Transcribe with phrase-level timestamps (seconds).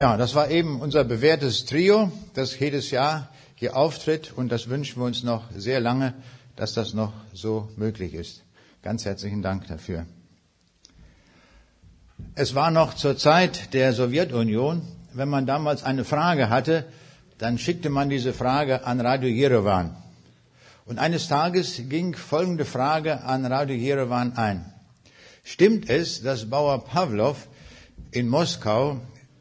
[0.00, 5.00] Ja, das war eben unser bewährtes Trio, das jedes Jahr hier auftritt und das wünschen
[5.00, 6.14] wir uns noch sehr lange,
[6.54, 8.44] dass das noch so möglich ist.
[8.80, 10.06] Ganz herzlichen Dank dafür.
[12.36, 14.82] Es war noch zur Zeit der Sowjetunion,
[15.14, 16.84] wenn man damals eine Frage hatte,
[17.38, 19.96] dann schickte man diese Frage an Radio Jerewan.
[20.84, 24.72] Und eines Tages ging folgende Frage an Radio Jerewan ein.
[25.42, 27.48] Stimmt es, dass Bauer Pavlov
[28.12, 29.00] in Moskau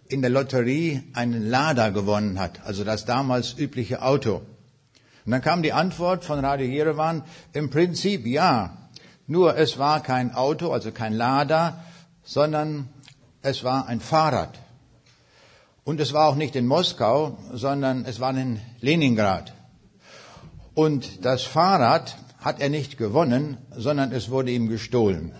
[0.09, 4.41] in der Lotterie einen Lada gewonnen hat, also das damals übliche Auto.
[5.25, 8.77] Und dann kam die Antwort von Radio Jerewan, im Prinzip ja,
[9.27, 11.83] nur es war kein Auto, also kein Lada,
[12.23, 12.87] sondern
[13.41, 14.57] es war ein Fahrrad.
[15.83, 19.53] Und es war auch nicht in Moskau, sondern es war in Leningrad.
[20.73, 25.33] Und das Fahrrad hat er nicht gewonnen, sondern es wurde ihm gestohlen.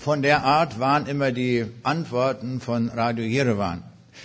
[0.00, 3.84] Von der Art waren immer die Antworten von Radio Jerewan.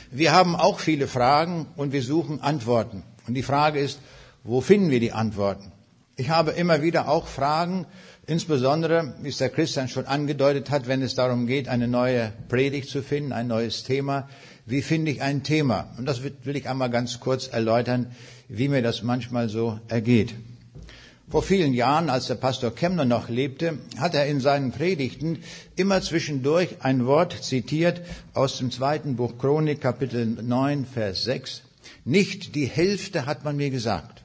[0.10, 3.04] Wir haben auch viele Fragen und wir suchen Antworten.
[3.28, 4.00] Und die Frage ist,
[4.46, 5.74] wo finden wir die Antworten?
[6.16, 7.88] Ich habe immer wieder auch Fragen,
[8.26, 12.88] insbesondere, wie es der Christian schon angedeutet hat, wenn es darum geht, eine neue Predigt
[12.88, 14.30] zu finden, ein neues Thema.
[14.66, 15.90] Wie finde ich ein Thema?
[15.98, 18.16] Und das will ich einmal ganz kurz erläutern,
[18.48, 20.36] wie mir das manchmal so ergeht.
[21.28, 25.40] Vor vielen Jahren, als der Pastor Kemner noch lebte, hat er in seinen Predigten
[25.76, 28.02] immer zwischendurch ein Wort zitiert
[28.36, 31.64] aus dem zweiten Buch Chronik, Kapitel 9, Vers 6.
[32.04, 34.24] Nicht die Hälfte hat man mir gesagt.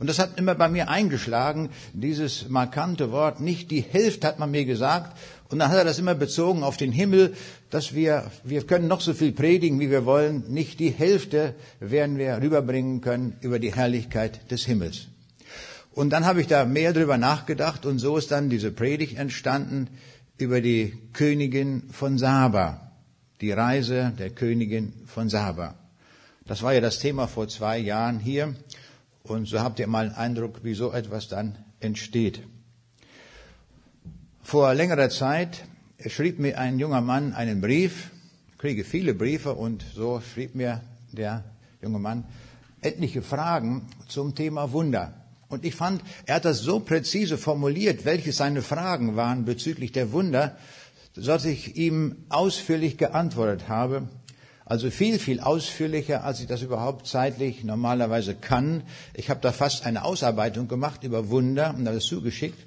[0.00, 4.50] Und das hat immer bei mir eingeschlagen, dieses markante Wort, nicht die Hälfte hat man
[4.50, 5.16] mir gesagt.
[5.48, 7.34] Und dann hat er das immer bezogen auf den Himmel,
[7.70, 12.18] dass wir, wir können noch so viel predigen, wie wir wollen, nicht die Hälfte werden
[12.18, 15.06] wir rüberbringen können über die Herrlichkeit des Himmels.
[15.96, 19.88] Und dann habe ich da mehr drüber nachgedacht und so ist dann diese Predigt entstanden
[20.36, 22.92] über die Königin von Saba,
[23.40, 25.74] die Reise der Königin von Saba.
[26.44, 28.54] Das war ja das Thema vor zwei Jahren hier
[29.22, 32.42] und so habt ihr mal einen Eindruck, wie so etwas dann entsteht.
[34.42, 35.64] Vor längerer Zeit
[36.06, 38.10] schrieb mir ein junger Mann einen Brief,
[38.58, 41.42] kriege viele Briefe und so schrieb mir der
[41.80, 42.24] junge Mann
[42.82, 45.25] etliche Fragen zum Thema Wunder.
[45.48, 50.12] Und ich fand, er hat das so präzise formuliert, welche seine Fragen waren bezüglich der
[50.12, 50.56] Wunder,
[51.14, 54.08] dass ich ihm ausführlich geantwortet habe.
[54.64, 58.82] Also viel, viel ausführlicher, als ich das überhaupt zeitlich normalerweise kann.
[59.14, 62.66] Ich habe da fast eine Ausarbeitung gemacht über Wunder und das zugeschickt.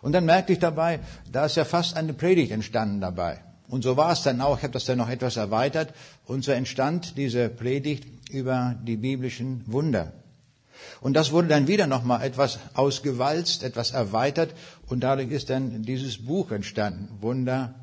[0.00, 3.40] Und dann merkte ich dabei, da ist ja fast eine Predigt entstanden dabei.
[3.68, 4.56] Und so war es dann auch.
[4.56, 5.92] Ich habe das dann noch etwas erweitert.
[6.24, 10.12] Und so entstand diese Predigt über die biblischen Wunder.
[11.00, 14.54] Und das wurde dann wieder nochmal etwas ausgewalzt, etwas erweitert
[14.86, 17.74] und dadurch ist dann dieses Buch entstanden, Wunder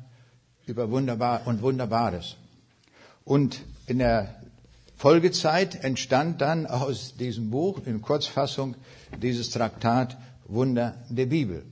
[0.66, 2.36] über Wunderbar und Wunderbares.
[3.24, 4.34] Und in der
[4.96, 8.76] Folgezeit entstand dann aus diesem Buch in Kurzfassung
[9.20, 11.64] dieses Traktat Wunder der Bibel.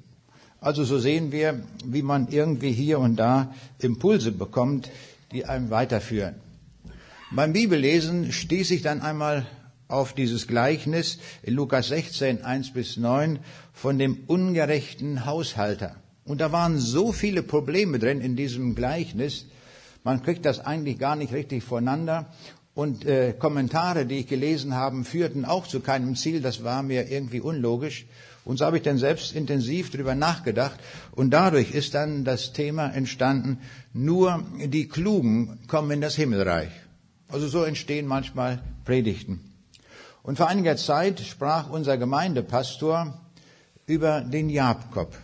[0.61, 4.91] Also so sehen wir, wie man irgendwie hier und da Impulse bekommt,
[5.33, 6.37] die einem weiterführen.
[7.31, 9.47] Beim Bibellesen stieß ich dann einmal
[9.89, 13.39] auf dieses Gleichnis in Lukas 16, 1 bis 9
[13.73, 15.97] von dem ungerechten Haushalter.
[16.25, 19.47] Und da waren so viele Probleme drin in diesem Gleichnis,
[20.05, 22.27] man kriegt das eigentlich gar nicht richtig voneinander.
[22.75, 26.43] Und äh, Kommentare, die ich gelesen habe, führten auch zu keinem Ziel.
[26.43, 28.05] Das war mir irgendwie unlogisch.
[28.45, 30.79] Und so habe ich dann selbst intensiv darüber nachgedacht.
[31.13, 33.59] Und dadurch ist dann das Thema entstanden,
[33.95, 36.71] nur die Klugen kommen in das Himmelreich.
[37.29, 39.54] Also so entstehen manchmal Predigten.
[40.25, 43.21] Und vor einiger Zeit sprach unser Gemeindepastor
[43.87, 45.15] über den Jakob.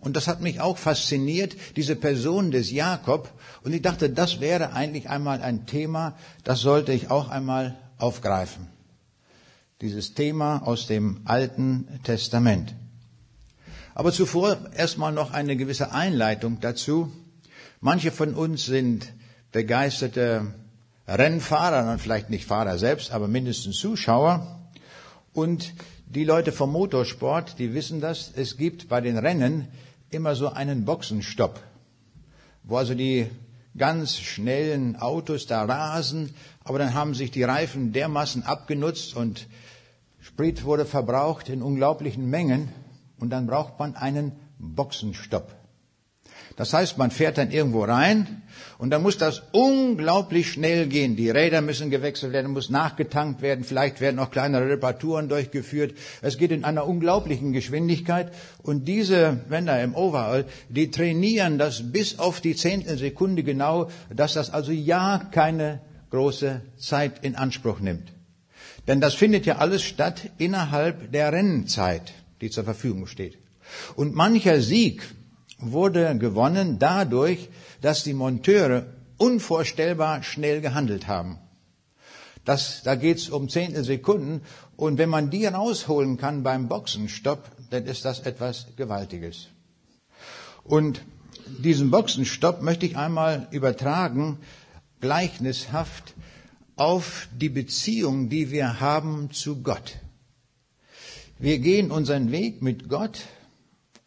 [0.00, 3.32] Und das hat mich auch fasziniert, diese Person des Jakob.
[3.64, 8.66] Und ich dachte, das wäre eigentlich einmal ein Thema, das sollte ich auch einmal aufgreifen.
[9.80, 12.74] Dieses Thema aus dem Alten Testament.
[13.94, 17.10] Aber zuvor erstmal noch eine gewisse Einleitung dazu.
[17.80, 19.10] Manche von uns sind
[19.52, 20.52] begeisterte
[21.08, 24.59] Rennfahrer, und vielleicht nicht Fahrer selbst, aber mindestens Zuschauer.
[25.32, 25.74] Und
[26.06, 29.68] die Leute vom Motorsport, die wissen das, es gibt bei den Rennen
[30.10, 31.60] immer so einen Boxenstopp,
[32.64, 33.28] wo also die
[33.76, 36.34] ganz schnellen Autos da rasen,
[36.64, 39.46] aber dann haben sich die Reifen dermaßen abgenutzt und
[40.20, 42.68] Sprit wurde verbraucht in unglaublichen Mengen
[43.18, 45.59] und dann braucht man einen Boxenstopp.
[46.60, 48.42] Das heißt, man fährt dann irgendwo rein
[48.76, 51.16] und dann muss das unglaublich schnell gehen.
[51.16, 55.94] Die Räder müssen gewechselt werden, muss nachgetankt werden, vielleicht werden auch kleinere Reparaturen durchgeführt.
[56.20, 58.30] Es geht in einer unglaublichen Geschwindigkeit
[58.62, 64.50] und diese Männer im Overall, die trainieren das bis auf die Zehntelsekunde genau, dass das
[64.50, 65.80] also ja keine
[66.10, 68.12] große Zeit in Anspruch nimmt.
[68.86, 72.12] Denn das findet ja alles statt innerhalb der Rennzeit,
[72.42, 73.38] die zur Verfügung steht.
[73.96, 75.02] Und mancher Sieg
[75.60, 77.48] wurde gewonnen dadurch,
[77.80, 78.86] dass die Monteure
[79.16, 81.38] unvorstellbar schnell gehandelt haben.
[82.44, 84.40] Das, da geht's um Zehntelsekunden
[84.76, 89.48] und wenn man die rausholen kann beim Boxenstopp, dann ist das etwas Gewaltiges.
[90.64, 91.02] Und
[91.58, 94.38] diesen Boxenstopp möchte ich einmal übertragen,
[95.00, 96.14] gleichnishaft,
[96.76, 99.98] auf die Beziehung, die wir haben zu Gott.
[101.38, 103.18] Wir gehen unseren Weg mit Gott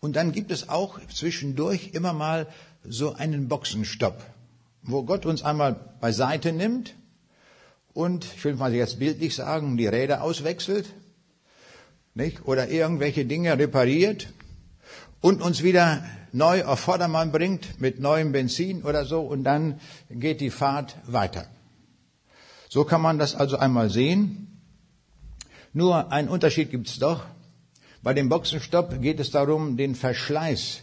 [0.04, 2.48] und dann gibt es auch zwischendurch immer mal
[2.84, 4.22] so einen Boxenstopp,
[4.82, 6.94] wo Gott uns einmal beiseite nimmt
[7.94, 10.94] und, ich will mal jetzt bildlich sagen, die Räder auswechselt,
[12.16, 12.46] nicht?
[12.46, 14.34] Oder irgendwelche Dinge repariert
[15.22, 16.04] und uns wieder
[16.34, 19.80] neu auf Vordermann bringt mit neuem Benzin oder so und dann
[20.10, 21.48] geht die Fahrt weiter.
[22.68, 24.60] So kann man das also einmal sehen.
[25.72, 27.24] Nur ein Unterschied gibt's doch.
[28.04, 30.82] Bei dem Boxenstopp geht es darum, den Verschleiß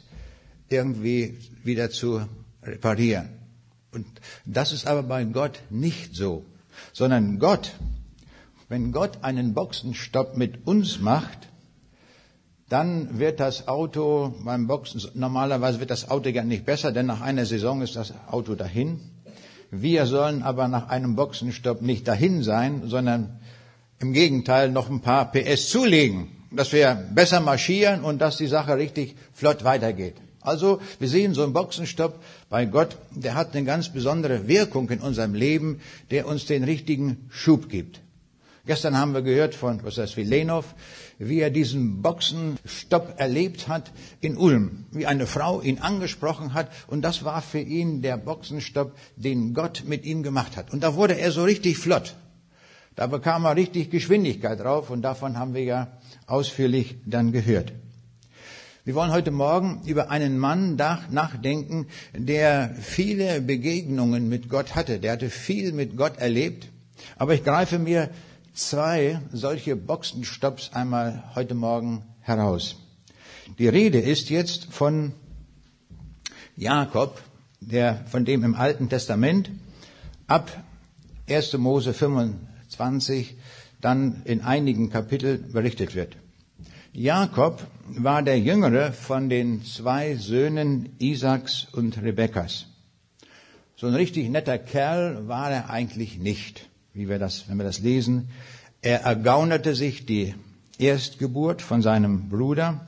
[0.70, 2.22] irgendwie wieder zu
[2.62, 3.28] reparieren.
[3.92, 4.06] Und
[4.46, 6.46] das ist aber bei Gott nicht so,
[6.94, 7.72] sondern Gott,
[8.70, 11.48] wenn Gott einen Boxenstopp mit uns macht,
[12.70, 17.20] dann wird das Auto beim Boxen, normalerweise wird das Auto ja nicht besser, denn nach
[17.20, 18.98] einer Saison ist das Auto dahin.
[19.70, 23.40] Wir sollen aber nach einem Boxenstopp nicht dahin sein, sondern
[23.98, 28.76] im Gegenteil noch ein paar PS zulegen dass wir besser marschieren und dass die Sache
[28.76, 30.16] richtig flott weitergeht.
[30.40, 35.00] Also wir sehen so einen Boxenstopp bei Gott, der hat eine ganz besondere Wirkung in
[35.00, 35.80] unserem Leben,
[36.10, 38.00] der uns den richtigen Schub gibt.
[38.66, 40.74] Gestern haben wir gehört von was heißt Vilenov,
[41.18, 47.02] wie er diesen Boxenstopp erlebt hat in Ulm, wie eine Frau ihn angesprochen hat und
[47.02, 50.72] das war für ihn der Boxenstopp, den Gott mit ihm gemacht hat.
[50.72, 52.16] Und da wurde er so richtig flott.
[52.96, 55.99] Da bekam er richtig Geschwindigkeit drauf und davon haben wir ja
[56.30, 57.72] ausführlich dann gehört.
[58.84, 64.98] Wir wollen heute Morgen über einen Mann nachdenken, der viele Begegnungen mit Gott hatte.
[65.00, 66.68] Der hatte viel mit Gott erlebt.
[67.16, 68.10] Aber ich greife mir
[68.54, 72.76] zwei solche Boxenstopps einmal heute Morgen heraus.
[73.58, 75.12] Die Rede ist jetzt von
[76.56, 77.20] Jakob,
[77.60, 79.50] der von dem im Alten Testament
[80.26, 80.50] ab
[81.28, 81.52] 1.
[81.58, 83.36] Mose 25
[83.80, 86.16] dann in einigen Kapiteln berichtet wird.
[86.92, 92.66] Jakob war der jüngere von den zwei Söhnen Isaaks und Rebekkas.
[93.76, 97.78] So ein richtig netter Kerl war er eigentlich nicht, wie wir das, wenn wir das
[97.80, 98.28] lesen.
[98.82, 100.34] Er ergaunerte sich die
[100.78, 102.86] Erstgeburt von seinem Bruder,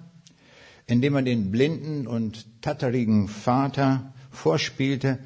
[0.86, 5.18] indem er den blinden und tatterigen Vater vorspielte,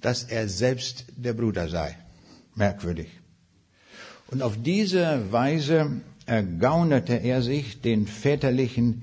[0.00, 1.96] dass er selbst der Bruder sei.
[2.54, 3.08] Merkwürdig.
[4.34, 9.02] Und auf diese Weise ergaunerte er sich den väterlichen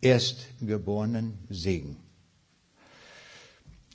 [0.00, 1.96] erstgeborenen Segen.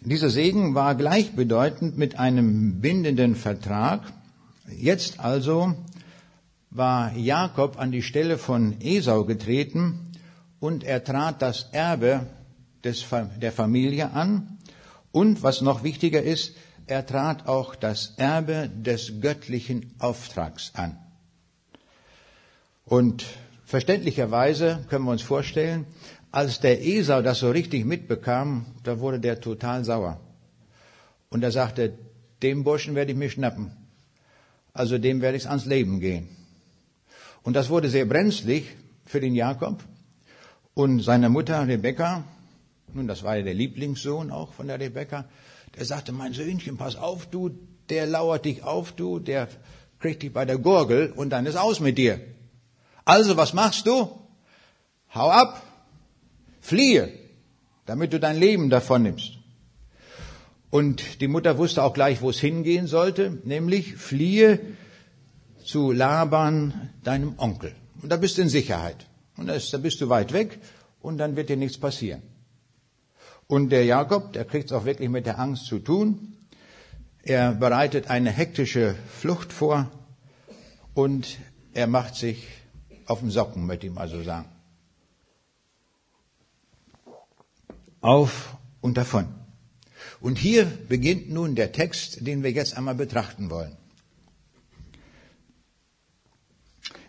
[0.02, 4.02] Dieser Segen war gleichbedeutend mit einem bindenden Vertrag.
[4.78, 5.76] Jetzt also
[6.72, 10.12] war Jakob an die Stelle von Esau getreten
[10.60, 12.28] und er trat das Erbe
[12.84, 13.06] des,
[13.42, 14.58] der Familie an
[15.14, 16.54] und, was noch wichtiger ist,
[16.88, 20.98] er trat auch das Erbe des göttlichen Auftrags an.
[22.86, 23.26] Und
[23.66, 25.86] verständlicherweise können wir uns vorstellen,
[26.32, 30.20] als der Esau das so richtig mitbekam, da wurde der total sauer.
[31.30, 31.98] Und er sagte,
[32.44, 33.72] dem Burschen werde ich mich schnappen.
[34.74, 36.28] Also dem werde ich ans Leben gehen.
[37.44, 38.66] Und das wurde sehr brenzlig
[39.06, 39.84] für den Jakob
[40.74, 42.24] und seine Mutter Rebekka.
[42.94, 45.26] Nun, das war ja der Lieblingssohn auch von der Rebekka.
[45.78, 47.52] Der sagte, mein Söhnchen, pass auf, du,
[47.90, 49.48] der lauert dich auf, du, der
[50.00, 52.20] kriegt dich bei der Gurgel und dann ist aus mit dir.
[53.04, 54.10] Also, was machst du?
[55.14, 55.62] Hau ab,
[56.62, 57.12] fliehe,
[57.86, 59.34] damit du dein Leben davon nimmst.
[60.70, 64.60] Und die Mutter wusste auch gleich, wo es hingehen sollte, nämlich fliehe
[65.64, 67.76] zu Laban, deinem Onkel.
[68.02, 69.08] Und da bist du in Sicherheit.
[69.38, 70.60] Und da bist du weit weg
[71.02, 72.22] und dann wird dir nichts passieren.
[73.48, 76.36] Und der Jakob, der kriegt es auch wirklich mit der Angst zu tun.
[77.22, 79.90] Er bereitet eine hektische Flucht vor
[80.94, 81.38] und
[81.74, 82.48] er macht sich
[83.06, 84.50] auf den Socken, möchte ich mal so sagen.
[88.02, 89.28] Auf und davon.
[90.20, 93.76] Und hier beginnt nun der Text, den wir jetzt einmal betrachten wollen.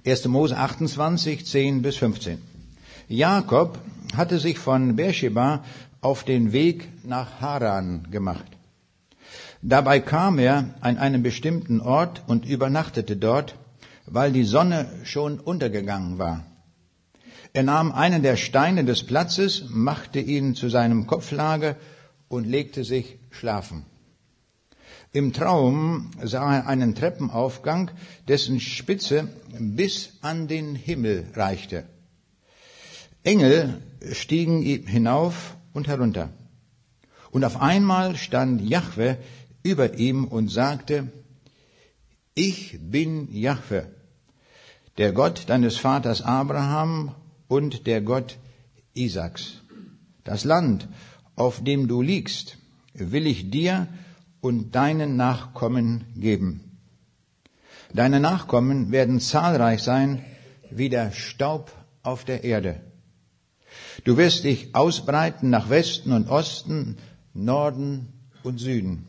[0.04, 0.26] 1.
[0.26, 2.40] Mose 28, 10 bis 15.
[3.08, 3.78] Jakob
[4.16, 5.64] hatte sich von Beersheba
[6.00, 8.56] auf den Weg nach Haran gemacht.
[9.62, 13.56] Dabei kam er an einen bestimmten Ort und übernachtete dort,
[14.06, 16.44] weil die Sonne schon untergegangen war.
[17.52, 21.76] Er nahm einen der Steine des Platzes, machte ihn zu seinem Kopflage
[22.28, 23.86] und legte sich schlafen.
[25.12, 27.90] Im Traum sah er einen Treppenaufgang,
[28.28, 31.84] dessen Spitze bis an den Himmel reichte.
[33.24, 33.80] Engel
[34.12, 36.30] stiegen hinauf und herunter.
[37.30, 39.18] Und auf einmal stand Jahwe
[39.62, 41.12] über ihm und sagte,
[42.34, 43.90] ich bin Jahwe,
[44.96, 47.14] der Gott deines Vaters Abraham
[47.48, 48.38] und der Gott
[48.94, 49.60] Isaaks.
[50.24, 50.88] Das Land,
[51.34, 52.56] auf dem du liegst,
[52.94, 53.86] will ich dir
[54.40, 56.78] und deinen Nachkommen geben.
[57.92, 60.24] Deine Nachkommen werden zahlreich sein
[60.70, 61.70] wie der Staub
[62.02, 62.80] auf der Erde.
[64.06, 66.96] Du wirst dich ausbreiten nach Westen und Osten,
[67.34, 68.06] Norden
[68.44, 69.08] und Süden.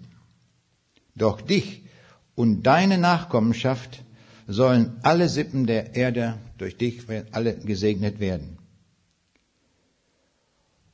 [1.14, 1.84] Doch dich
[2.34, 4.04] und deine Nachkommenschaft
[4.48, 8.58] sollen alle Sippen der Erde durch dich alle gesegnet werden.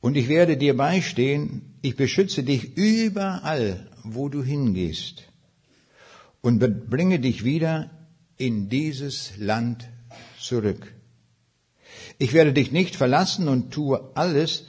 [0.02, 5.22] Und ich werde dir beistehen, ich beschütze dich überall, wo du hingehst
[6.42, 6.58] und
[6.90, 7.88] bringe dich wieder
[8.36, 9.88] in dieses Land
[10.38, 10.93] zurück.
[12.24, 14.64] Ich werde dich nicht verlassen und tue alles,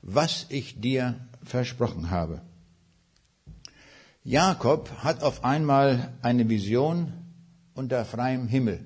[0.00, 2.40] was ich dir versprochen habe.
[4.22, 7.12] Jakob hat auf einmal eine Vision
[7.74, 8.80] unter freiem Himmel.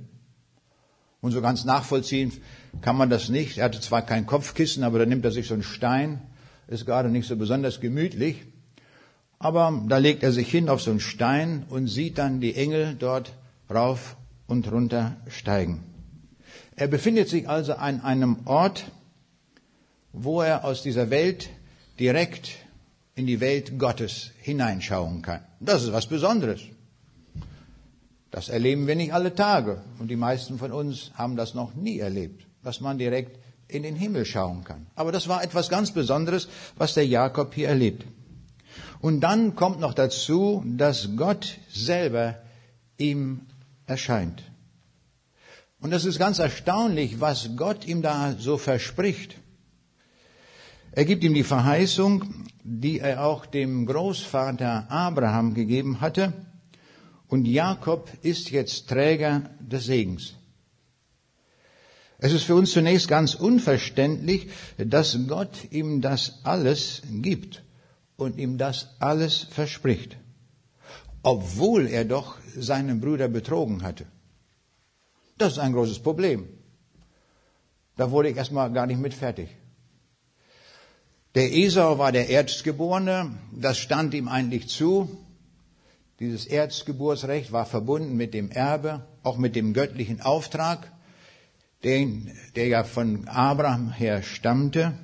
[1.21, 2.33] Und so ganz nachvollziehen
[2.81, 3.59] kann man das nicht.
[3.59, 6.21] Er hatte zwar kein Kopfkissen, aber da nimmt er sich so einen Stein.
[6.67, 8.47] Ist gerade nicht so besonders gemütlich.
[9.39, 12.97] Aber da legt er sich hin auf so einen Stein und sieht dann die Engel
[12.99, 13.33] dort
[13.73, 14.17] rauf
[14.49, 15.85] und runter steigen.
[16.79, 18.85] Er befindet sich also an einem Ort,
[20.13, 21.51] wo er aus dieser Welt
[21.99, 22.51] direkt
[23.17, 25.41] in die Welt Gottes hineinschauen kann.
[25.59, 26.61] Das ist was Besonderes.
[28.31, 29.83] Das erleben wir nicht alle Tage.
[29.99, 33.97] Und die meisten von uns haben das noch nie erlebt, dass man direkt in den
[33.97, 34.87] Himmel schauen kann.
[34.95, 38.05] Aber das war etwas ganz Besonderes, was der Jakob hier erlebt.
[39.01, 42.37] Und dann kommt noch dazu, dass Gott selber
[42.99, 43.41] ihm
[43.87, 44.45] erscheint.
[45.81, 49.37] Und das ist ganz erstaunlich, was Gott ihm da so verspricht.
[50.93, 56.33] Er gibt ihm die Verheißung, die er auch dem Großvater Abraham gegeben hatte.
[57.29, 60.35] Und Jakob ist jetzt Träger des Segens.
[62.19, 67.63] Es ist für uns zunächst ganz unverständlich, dass Gott ihm das alles gibt
[68.17, 70.17] und ihm das alles verspricht,
[71.23, 74.07] obwohl er doch seinen Bruder betrogen hatte.
[75.39, 76.49] Das ist ein großes Problem.
[77.97, 79.49] Da wurde ich erstmal gar nicht mit fertig.
[81.35, 85.09] Der Esau war der Erstgeborene, das stand ihm eigentlich zu.
[86.21, 90.91] Dieses Erzgeburtsrecht war verbunden mit dem Erbe, auch mit dem göttlichen Auftrag,
[91.85, 94.95] den, der ja von Abraham her stammte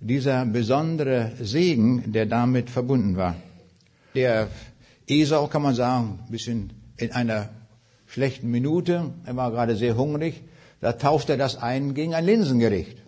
[0.00, 3.36] dieser besondere Segen, der damit verbunden war.
[4.14, 4.48] Der
[5.06, 7.48] Esau, kann man sagen, ein bisschen in einer
[8.14, 10.44] schlechten Minute, er war gerade sehr hungrig,
[10.80, 12.98] da tauschte er das ein gegen ein Linsengericht.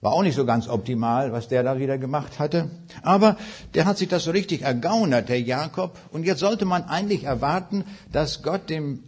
[0.00, 2.70] War auch nicht so ganz optimal, was der da wieder gemacht hatte.
[3.02, 3.36] Aber
[3.74, 5.98] der hat sich das so richtig ergaunert, der Jakob.
[6.12, 9.02] Und jetzt sollte man eigentlich erwarten, dass Gott dem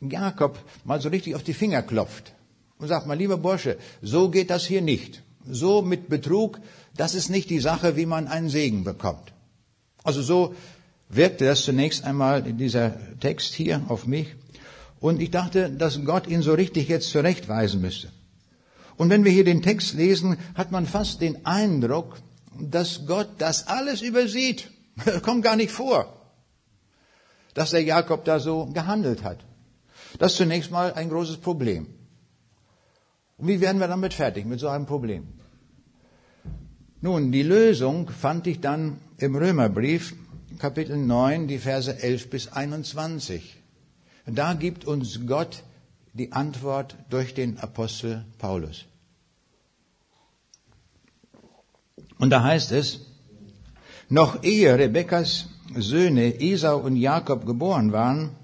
[0.00, 2.34] Jakob mal so richtig auf die Finger klopft
[2.78, 6.58] und sagt mal, lieber Bursche, so geht das hier nicht so mit Betrug,
[6.96, 9.32] das ist nicht die Sache, wie man einen Segen bekommt.
[10.02, 10.54] Also so
[11.08, 14.34] wirkte das zunächst einmal in dieser Text hier auf mich.
[15.00, 18.08] Und ich dachte, dass Gott ihn so richtig jetzt zurechtweisen müsste.
[18.96, 22.18] Und wenn wir hier den Text lesen, hat man fast den Eindruck,
[22.58, 24.70] dass Gott das alles übersieht.
[25.22, 26.20] Kommt gar nicht vor,
[27.54, 29.44] dass der Jakob da so gehandelt hat.
[30.18, 31.86] Das ist zunächst mal ein großes Problem.
[33.36, 35.26] Und wie werden wir damit fertig mit so einem Problem?
[37.00, 40.14] Nun, die Lösung fand ich dann im Römerbrief,
[40.58, 43.56] Kapitel 9, die Verse 11 bis 21.
[44.26, 45.62] Da gibt uns Gott
[46.12, 48.84] die Antwort durch den Apostel Paulus.
[52.18, 53.00] Und da heißt es,
[54.08, 58.36] noch ehe Rebekkas Söhne Esau und Jakob geboren waren,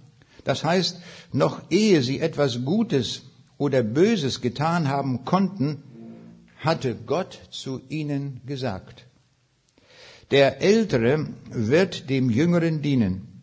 [0.45, 1.00] das heißt,
[1.33, 3.23] noch ehe sie etwas Gutes
[3.57, 5.83] oder Böses getan haben konnten,
[6.59, 9.07] hatte Gott zu ihnen gesagt.
[10.31, 13.43] Der Ältere wird dem Jüngeren dienen.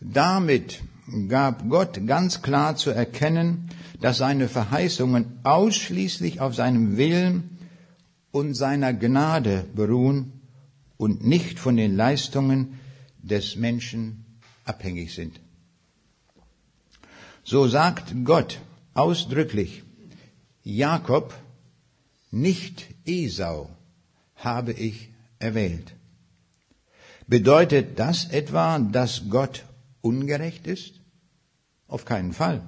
[0.00, 0.82] Damit
[1.28, 3.70] gab Gott ganz klar zu erkennen,
[4.00, 7.58] dass seine Verheißungen ausschließlich auf seinem Willen
[8.30, 10.32] und seiner Gnade beruhen
[10.96, 12.80] und nicht von den Leistungen
[13.22, 14.24] des Menschen
[14.64, 15.40] abhängig sind.
[17.44, 18.60] So sagt Gott
[18.94, 19.84] ausdrücklich,
[20.62, 21.32] Jakob,
[22.30, 23.70] nicht Esau
[24.36, 25.97] habe ich erwählt.
[27.28, 29.64] Bedeutet das etwa, dass Gott
[30.00, 30.94] ungerecht ist?
[31.86, 32.62] Auf keinen Fall.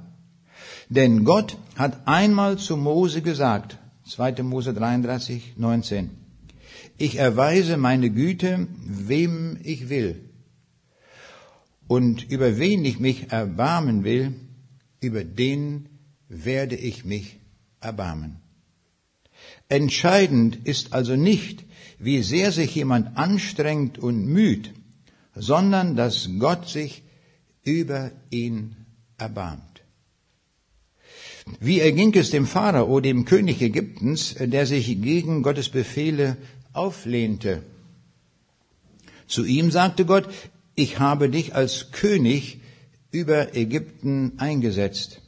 [0.90, 4.42] Denn Gott hat einmal zu Mose gesagt, 2.
[4.42, 6.10] Mose 33, 19,
[6.98, 10.20] ich erweise meine Güte, wem ich will.
[11.88, 14.34] Und über wen ich mich erbarmen will,
[15.00, 15.88] über den
[16.28, 17.38] werde ich mich
[17.80, 18.36] erbarmen.
[19.70, 21.64] Entscheidend ist also nicht,
[22.00, 24.72] wie sehr sich jemand anstrengt und müht,
[25.34, 27.02] sondern dass Gott sich
[27.62, 28.74] über ihn
[29.18, 29.82] erbarmt.
[31.60, 36.36] Wie erging es dem Pharao, dem König Ägyptens, der sich gegen Gottes Befehle
[36.72, 37.62] auflehnte?
[39.26, 40.28] Zu ihm sagte Gott,
[40.74, 42.60] ich habe dich als König
[43.10, 45.20] über Ägypten eingesetzt,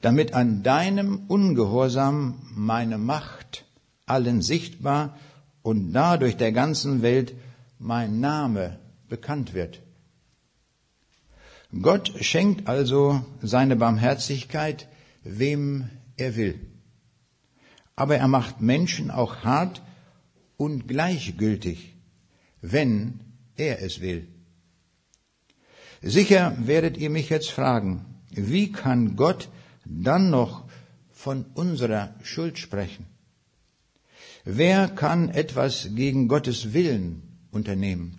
[0.00, 3.64] damit an deinem Ungehorsam meine Macht
[4.06, 5.18] allen sichtbar
[5.62, 7.34] und dadurch der ganzen Welt
[7.78, 9.80] mein Name bekannt wird.
[11.82, 14.88] Gott schenkt also seine Barmherzigkeit,
[15.22, 16.60] wem er will.
[17.94, 19.82] Aber er macht Menschen auch hart
[20.56, 21.94] und gleichgültig,
[22.60, 23.20] wenn
[23.56, 24.26] er es will.
[26.02, 29.48] Sicher werdet ihr mich jetzt fragen, wie kann Gott
[29.84, 30.64] dann noch
[31.10, 33.06] von unserer Schuld sprechen?
[34.44, 38.18] Wer kann etwas gegen Gottes Willen unternehmen?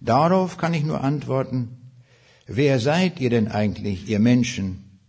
[0.00, 1.92] Darauf kann ich nur antworten,
[2.46, 5.00] wer seid ihr denn eigentlich, ihr Menschen,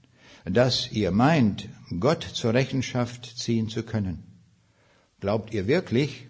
[0.45, 1.69] dass ihr meint,
[1.99, 4.23] Gott zur Rechenschaft ziehen zu können?
[5.19, 6.27] Glaubt ihr wirklich,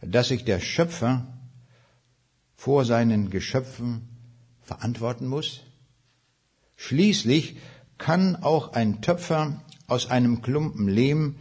[0.00, 1.38] dass sich der Schöpfer
[2.56, 4.08] vor seinen Geschöpfen
[4.60, 5.62] verantworten muss?
[6.76, 7.56] Schließlich
[7.98, 11.36] kann auch ein Töpfer aus einem Klumpen Lehm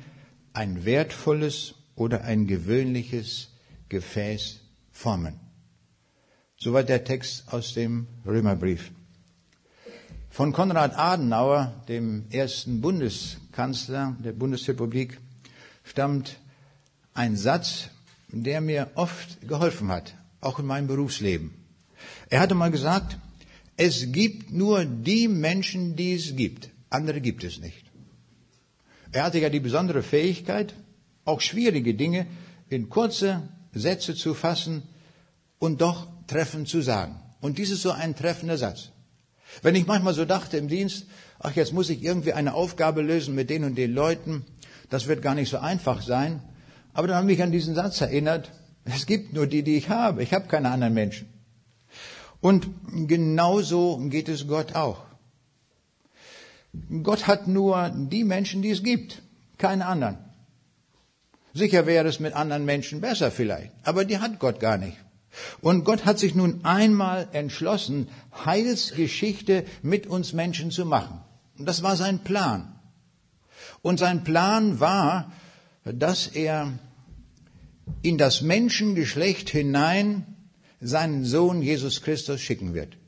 [0.54, 3.50] ein wertvolles oder ein gewöhnliches
[3.90, 4.60] Gefäß
[4.92, 5.40] formen.
[6.58, 8.92] Soweit der Text aus dem Römerbrief.
[10.30, 15.20] Von Konrad Adenauer, dem ersten Bundeskanzler der Bundesrepublik,
[15.84, 16.38] stammt
[17.14, 17.90] ein Satz,
[18.30, 21.52] der mir oft geholfen hat, auch in meinem Berufsleben.
[22.30, 23.18] Er hatte mal gesagt,
[23.76, 26.70] es gibt nur die Menschen, die es gibt.
[26.90, 27.89] Andere gibt es nicht.
[29.12, 30.74] Er hatte ja die besondere Fähigkeit,
[31.26, 32.28] auch schwierige Dinge
[32.70, 34.84] in kurze Sätze zu fassen
[35.60, 37.20] und doch treffend zu sagen.
[37.42, 38.90] Und dies ist so ein treffender Satz.
[39.62, 41.08] Wenn ich manchmal so dachte im Dienst,
[41.40, 44.46] ach, jetzt muss ich irgendwie eine Aufgabe lösen mit den und den Leuten,
[44.90, 46.42] das wird gar nicht so einfach sein.
[46.94, 48.52] Aber dann habe ich mich an diesen Satz erinnert,
[48.86, 50.24] es gibt nur die, die ich habe.
[50.24, 51.28] Ich habe keine anderen Menschen.
[52.42, 52.68] Und
[53.08, 55.09] genauso geht es Gott auch.
[57.04, 59.22] Gott hat nur die Menschen, die es gibt,
[59.58, 60.18] keine anderen.
[61.54, 64.98] Sicher wäre es mit anderen Menschen besser vielleicht, aber die hat Gott gar nicht.
[65.62, 68.08] Und Gott hat sich nun einmal entschlossen,
[68.46, 71.22] Heilsgeschichte mit uns Menschen zu machen.
[71.58, 72.80] Und das war sein Plan.
[73.82, 75.32] Und sein Plan war,
[75.84, 76.74] dass er
[78.02, 80.26] in das Menschengeschlecht hinein
[80.80, 82.99] seinen Sohn Jesus Christus schicken wird.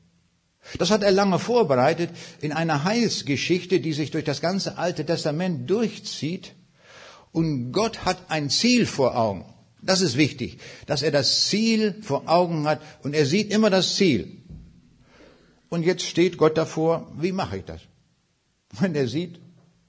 [0.77, 5.69] Das hat er lange vorbereitet in einer Heilsgeschichte, die sich durch das ganze Alte Testament
[5.69, 6.53] durchzieht.
[7.31, 9.45] Und Gott hat ein Ziel vor Augen.
[9.81, 13.95] Das ist wichtig, dass er das Ziel vor Augen hat und er sieht immer das
[13.95, 14.37] Ziel.
[15.69, 17.81] Und jetzt steht Gott davor, wie mache ich das?
[18.79, 19.39] Wenn er sieht,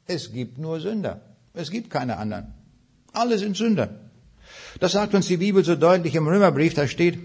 [0.06, 1.20] es gibt nur Sünder.
[1.52, 2.54] Es gibt keine anderen.
[3.12, 4.00] Alle sind Sünder.
[4.80, 7.18] Das sagt uns die Bibel so deutlich im Römerbrief, da steht,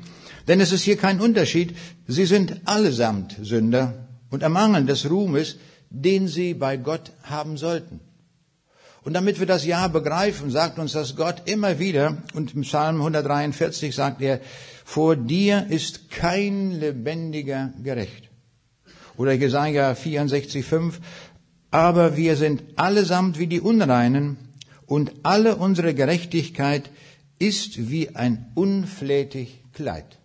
[0.48, 1.76] denn es ist hier kein Unterschied,
[2.08, 5.58] sie sind allesamt Sünder und ermangeln des Ruhmes,
[5.90, 8.00] den sie bei Gott haben sollten.
[9.04, 12.98] Und damit wir das Ja begreifen, sagt uns das Gott immer wieder, und im Psalm
[12.98, 14.42] 143 sagt er,
[14.84, 18.30] vor dir ist kein lebendiger gerecht.
[19.16, 21.00] Oder Jesaja 64, 5,
[21.72, 24.38] aber wir sind allesamt wie die Unreinen
[24.86, 26.90] und alle unsere Gerechtigkeit
[27.40, 30.17] ist wie ein unflätig Kleid.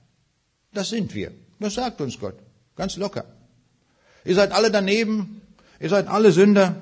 [0.72, 1.32] Das sind wir.
[1.60, 2.36] Das sagt uns Gott.
[2.76, 3.24] Ganz locker.
[4.24, 5.42] Ihr seid alle daneben.
[5.80, 6.74] Ihr seid alle Sünder.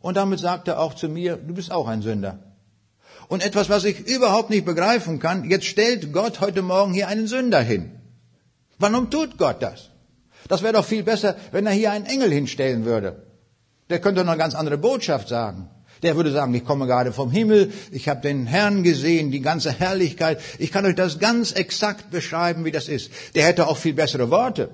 [0.00, 2.38] Und damit sagt er auch zu mir, du bist auch ein Sünder.
[3.28, 7.26] Und etwas, was ich überhaupt nicht begreifen kann, jetzt stellt Gott heute Morgen hier einen
[7.26, 7.90] Sünder hin.
[8.78, 9.90] Warum tut Gott das?
[10.48, 13.24] Das wäre doch viel besser, wenn er hier einen Engel hinstellen würde.
[13.88, 15.70] Der könnte noch eine ganz andere Botschaft sagen.
[16.04, 19.72] Der würde sagen, ich komme gerade vom Himmel, ich habe den Herrn gesehen, die ganze
[19.72, 20.38] Herrlichkeit.
[20.58, 23.10] Ich kann euch das ganz exakt beschreiben, wie das ist.
[23.34, 24.68] Der hätte auch viel bessere Worte.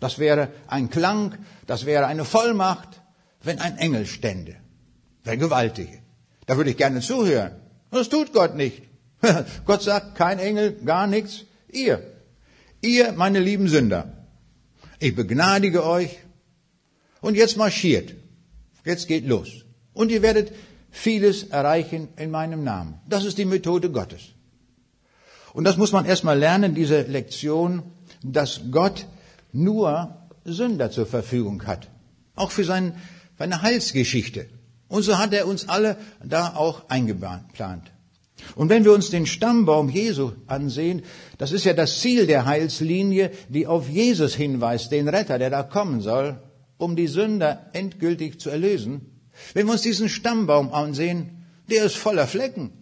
[0.00, 3.02] Das wäre ein Klang, das wäre eine Vollmacht,
[3.42, 4.56] wenn ein Engel stände.
[5.22, 6.00] Wäre gewaltig.
[6.46, 7.52] Da würde ich gerne zuhören.
[7.90, 8.84] Das tut Gott nicht.
[9.66, 11.44] Gott sagt, kein Engel, gar nichts.
[11.70, 12.02] Ihr,
[12.80, 14.26] ihr, meine lieben Sünder,
[14.98, 16.18] ich begnadige euch
[17.20, 18.14] und jetzt marschiert.
[18.82, 19.63] Jetzt geht los.
[19.94, 20.52] Und ihr werdet
[20.90, 23.00] vieles erreichen in meinem Namen.
[23.08, 24.22] Das ist die Methode Gottes.
[25.52, 27.82] Und das muss man erstmal lernen, diese Lektion,
[28.22, 29.06] dass Gott
[29.52, 31.88] nur Sünder zur Verfügung hat.
[32.34, 32.94] Auch für sein,
[33.38, 34.46] seine Heilsgeschichte.
[34.88, 37.92] Und so hat er uns alle da auch eingeplant.
[38.56, 41.02] Und wenn wir uns den Stammbaum Jesu ansehen,
[41.38, 45.62] das ist ja das Ziel der Heilslinie, die auf Jesus hinweist, den Retter, der da
[45.62, 46.40] kommen soll,
[46.76, 49.13] um die Sünder endgültig zu erlösen.
[49.52, 52.72] Wenn wir uns diesen Stammbaum ansehen, der ist voller Flecken.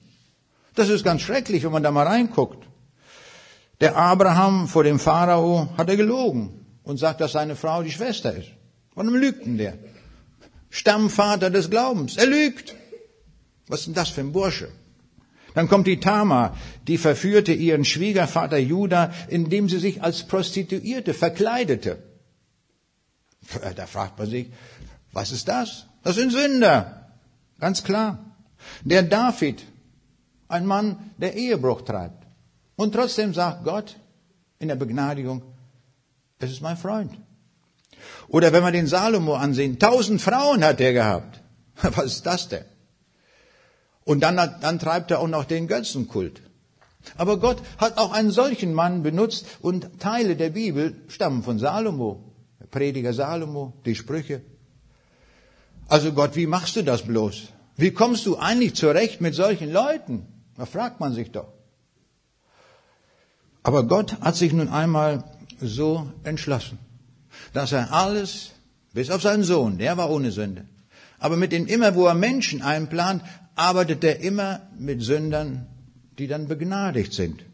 [0.75, 2.67] Das ist ganz schrecklich, wenn man da mal reinguckt.
[3.81, 8.35] Der Abraham vor dem Pharao hat er gelogen und sagt, dass seine Frau die Schwester
[8.35, 8.51] ist.
[8.95, 9.79] Warum lügt denn der?
[10.71, 12.17] Stammvater des Glaubens.
[12.17, 12.75] Er lügt.
[13.69, 14.69] Was ist denn das für ein Bursche?
[15.55, 16.57] Dann kommt die Tama,
[16.89, 22.03] die verführte ihren Schwiegervater Judah, indem sie sich als Prostituierte verkleidete.
[23.77, 24.47] Da fragt man sich,
[25.13, 25.87] was ist das?
[26.03, 27.09] Das sind Sünder.
[27.61, 28.19] Ganz klar.
[28.85, 29.65] Der David,
[30.49, 32.27] ein Mann, der Ehebruch treibt.
[32.77, 33.97] Und trotzdem sagt Gott
[34.59, 35.43] in der Begnadigung,
[36.39, 37.13] es ist mein Freund.
[38.29, 41.41] Oder wenn wir den Salomo ansehen, tausend Frauen hat er gehabt.
[41.83, 42.65] Was ist das denn?
[44.05, 46.43] Und dann, dann treibt er auch noch den Götzenkult.
[47.17, 52.33] Aber Gott hat auch einen solchen Mann benutzt und Teile der Bibel stammen von Salomo.
[52.61, 54.43] Der Prediger Salomo, die Sprüche.
[55.89, 57.49] Also Gott, wie machst du das bloß?
[57.77, 60.27] Wie kommst du eigentlich zurecht mit solchen Leuten?
[60.57, 61.53] Da fragt man sich doch.
[63.63, 65.25] Aber Gott hat sich nun einmal
[65.61, 66.79] so entschlossen,
[67.53, 68.51] dass er alles,
[68.93, 70.67] bis auf seinen Sohn, der war ohne Sünde,
[71.19, 73.23] aber mit dem immer, wo er Menschen einplant,
[73.55, 75.67] arbeitet er immer mit Sündern,
[76.19, 77.45] die dann begnadigt sind.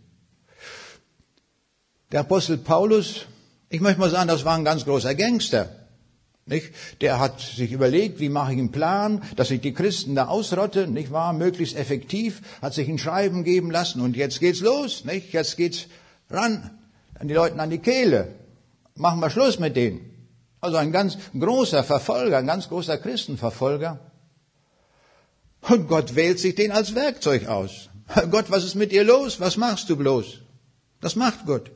[2.10, 3.26] Der Apostel Paulus,
[3.68, 5.68] ich möchte mal sagen, das war ein ganz großer Gangster.
[6.48, 6.72] Nicht?
[7.00, 10.86] Der hat sich überlegt, wie mache ich einen Plan, dass ich die Christen da ausrotte,
[10.86, 15.32] nicht wahr, möglichst effektiv, hat sich ein Schreiben geben lassen und jetzt geht's los, nicht?
[15.32, 15.86] Jetzt geht's
[16.30, 16.70] ran
[17.18, 18.34] an die Leuten an die Kehle.
[18.94, 20.00] Machen wir Schluss mit denen.
[20.60, 24.00] Also ein ganz großer Verfolger, ein ganz großer Christenverfolger.
[25.62, 27.88] Und Gott wählt sich den als Werkzeug aus.
[28.30, 29.40] Gott, was ist mit dir los?
[29.40, 30.40] Was machst du bloß?
[31.00, 31.70] Das macht Gott.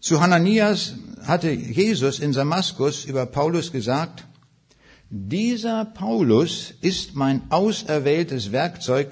[0.00, 0.94] Zu Hananias
[1.26, 4.24] hatte Jesus in Damaskus über Paulus gesagt,
[5.08, 9.08] dieser Paulus ist mein auserwähltes Werkzeug,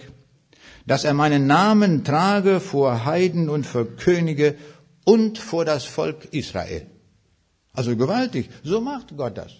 [0.86, 4.56] dass er meinen Namen trage vor Heiden und vor Könige
[5.04, 6.86] und vor das Volk Israel.
[7.72, 8.48] Also gewaltig.
[8.62, 9.52] So macht Gott das.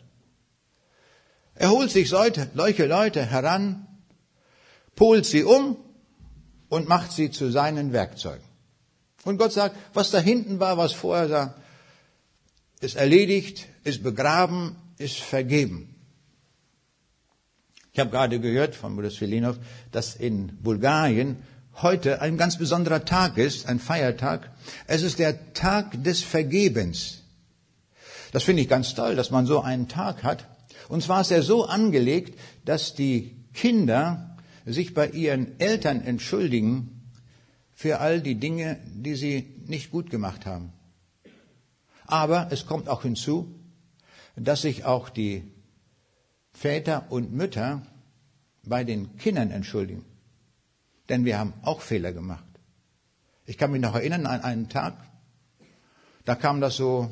[1.54, 3.87] Er holt sich solche Leute heran,
[4.94, 5.76] polt sie um
[6.68, 8.44] und macht sie zu seinen Werkzeugen.
[9.24, 11.54] Und Gott sagt, was da hinten war, was vorher war,
[12.80, 15.94] ist erledigt, ist begraben, ist vergeben.
[17.92, 19.58] Ich habe gerade gehört von Bruder Filinov,
[19.90, 21.38] dass in Bulgarien
[21.82, 24.50] heute ein ganz besonderer Tag ist, ein Feiertag.
[24.86, 27.24] Es ist der Tag des Vergebens.
[28.32, 30.46] Das finde ich ganz toll, dass man so einen Tag hat.
[30.88, 37.02] Und zwar ist er so angelegt, dass die Kinder sich bei ihren Eltern entschuldigen
[37.74, 40.72] für all die Dinge, die sie nicht gut gemacht haben.
[42.09, 43.55] Aber es kommt auch hinzu,
[44.35, 45.44] dass sich auch die
[46.53, 47.83] Väter und Mütter
[48.64, 50.05] bei den Kindern entschuldigen.
[51.09, 52.44] Denn wir haben auch Fehler gemacht.
[53.44, 54.94] Ich kann mich noch erinnern an einen Tag,
[56.25, 57.11] da kam das so,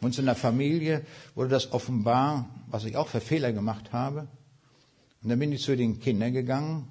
[0.00, 4.28] uns in der Familie wurde das offenbar, was ich auch für Fehler gemacht habe.
[5.22, 6.88] Und dann bin ich zu den Kindern gegangen,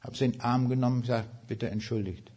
[0.00, 2.30] habe sie in den Arm genommen und gesagt, bitte entschuldigt,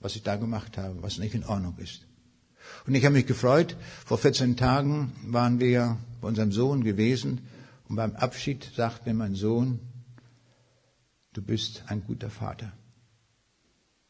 [0.00, 2.05] was ich da gemacht habe, was nicht in Ordnung ist.
[2.86, 7.46] Und ich habe mich gefreut, vor 14 Tagen waren wir bei unserem Sohn gewesen
[7.88, 9.80] und beim Abschied sagt mir mein Sohn,
[11.32, 12.72] du bist ein guter Vater.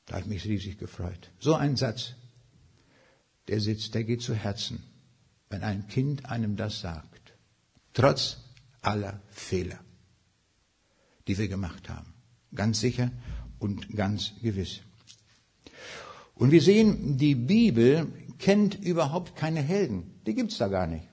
[0.07, 1.31] Da hat mich riesig gefreut.
[1.39, 2.15] So ein Satz,
[3.49, 4.83] der sitzt, der geht zu Herzen,
[5.51, 7.35] wenn ein Kind einem das sagt.
[7.93, 8.39] Trotz
[8.83, 9.81] aller Fehler.
[11.27, 12.15] die wir gemacht haben.
[12.55, 13.11] Ganz sicher
[13.59, 14.81] und ganz gewiss.
[16.35, 18.07] Und wir sehen, die Bibel
[18.39, 20.21] kennt überhaupt keine Helden.
[20.27, 21.05] Die gibt's da gar nicht.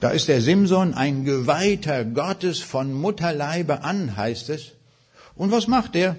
[0.00, 4.72] Da ist der Simson ein Geweihter Gottes von Mutterleibe an, heißt es.
[5.36, 6.16] Und was macht er?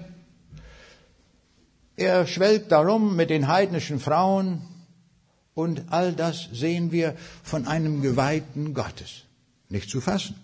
[1.96, 4.62] Er schwelgt darum mit den heidnischen Frauen
[5.54, 9.24] und all das sehen wir von einem Geweihten Gottes.
[9.68, 10.36] Nicht zu fassen.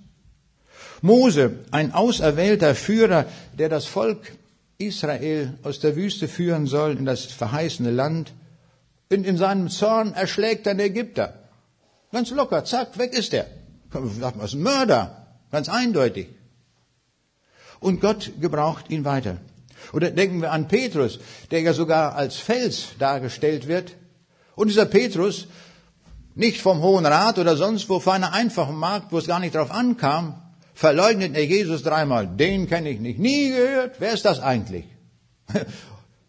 [1.02, 3.24] Mose, ein auserwählter Führer,
[3.58, 4.32] der das Volk
[4.78, 8.32] Israel aus der Wüste führen soll in das verheißene Land,
[9.12, 11.34] und in seinem Zorn erschlägt er den Ägypter.
[12.12, 13.46] Ganz locker, zack, weg ist er.
[13.92, 15.26] Sagt man, ist ein Mörder.
[15.50, 16.28] Ganz eindeutig.
[17.80, 19.38] Und Gott gebraucht ihn weiter.
[19.92, 21.18] Oder denken wir an Petrus,
[21.50, 23.96] der ja sogar als Fels dargestellt wird.
[24.54, 25.48] Und dieser Petrus,
[26.34, 29.54] nicht vom Hohen Rat oder sonst wo, auf einer einfachen Markt, wo es gar nicht
[29.56, 30.40] drauf ankam,
[30.74, 32.28] verleugnet er Jesus dreimal.
[32.28, 33.18] Den kenne ich nicht.
[33.18, 33.96] Nie gehört.
[33.98, 34.84] Wer ist das eigentlich?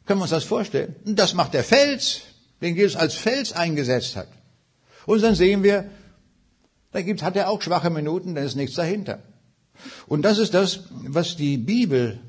[0.06, 0.96] Können wir uns das vorstellen?
[1.06, 2.22] Das macht der Fels,
[2.62, 4.28] den Jesus als Fels eingesetzt hat.
[5.06, 5.90] Und dann sehen wir,
[6.92, 9.24] da gibt, hat er auch schwache Minuten, da ist nichts dahinter.
[10.08, 12.20] Und das ist das, was die Bibel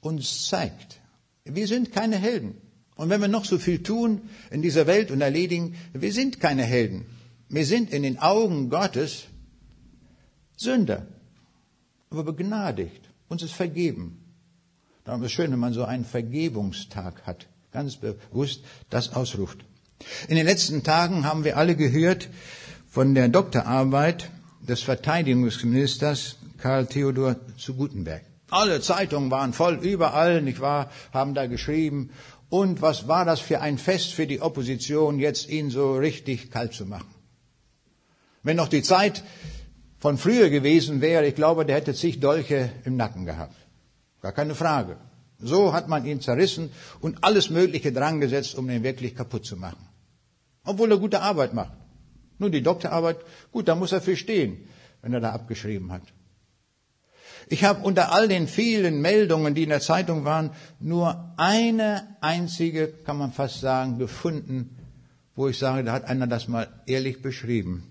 [0.00, 1.00] uns zeigt.
[1.44, 2.56] Wir sind keine Helden.
[2.96, 6.62] Und wenn wir noch so viel tun in dieser Welt und erledigen, wir sind keine
[6.62, 7.04] Helden.
[7.48, 9.24] Wir sind in den Augen Gottes
[10.56, 11.06] Sünder,
[12.10, 13.10] aber begnadigt.
[13.28, 14.24] Uns ist vergeben.
[15.04, 19.58] Darum ist es schön, wenn man so einen Vergebungstag hat, ganz bewusst das ausruft.
[20.28, 22.30] In den letzten Tagen haben wir alle gehört
[22.88, 24.30] von der Doktorarbeit
[24.66, 28.22] des Verteidigungsministers Karl Theodor zu Gutenberg.
[28.48, 32.10] Alle Zeitungen waren voll, überall, nicht wahr, haben da geschrieben.
[32.48, 36.72] Und was war das für ein Fest für die Opposition, jetzt ihn so richtig kalt
[36.72, 37.12] zu machen?
[38.42, 39.22] Wenn noch die Zeit
[39.98, 43.56] von früher gewesen wäre, ich glaube, der hätte zig Dolche im Nacken gehabt.
[44.22, 44.96] Gar keine Frage.
[45.38, 46.70] So hat man ihn zerrissen
[47.00, 49.86] und alles Mögliche dran gesetzt, um ihn wirklich kaputt zu machen.
[50.64, 51.72] Obwohl er gute Arbeit macht.
[52.38, 53.18] Nur die Doktorarbeit,
[53.52, 54.68] gut, da muss er für stehen,
[55.02, 56.02] wenn er da abgeschrieben hat.
[57.48, 62.88] Ich habe unter all den vielen Meldungen, die in der Zeitung waren, nur eine einzige,
[62.88, 64.76] kann man fast sagen, gefunden,
[65.36, 67.84] wo ich sage, da hat einer das mal ehrlich beschrieben.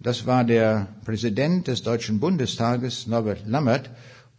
[0.00, 3.90] Das war der Präsident des Deutschen Bundestages, Norbert Lammert,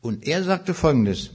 [0.01, 1.31] und er sagte Folgendes,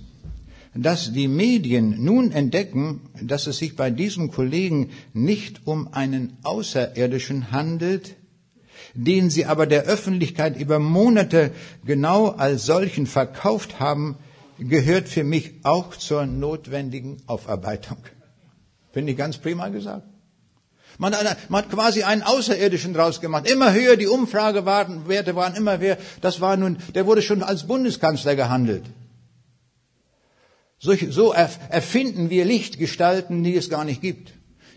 [0.74, 7.52] dass die Medien nun entdecken, dass es sich bei diesem Kollegen nicht um einen Außerirdischen
[7.52, 8.16] handelt,
[8.94, 11.52] den sie aber der Öffentlichkeit über Monate
[11.84, 14.16] genau als solchen verkauft haben,
[14.58, 17.98] gehört für mich auch zur notwendigen Aufarbeitung.
[18.92, 20.06] Finde ich ganz prima gesagt.
[20.98, 23.50] Man hat, man hat quasi einen Außerirdischen draus gemacht.
[23.50, 25.98] Immer höher, die Umfragewerte waren immer höher.
[26.20, 28.84] Das war nun, der wurde schon als Bundeskanzler gehandelt.
[30.84, 34.34] So erfinden wir Lichtgestalten, die es gar nicht gibt.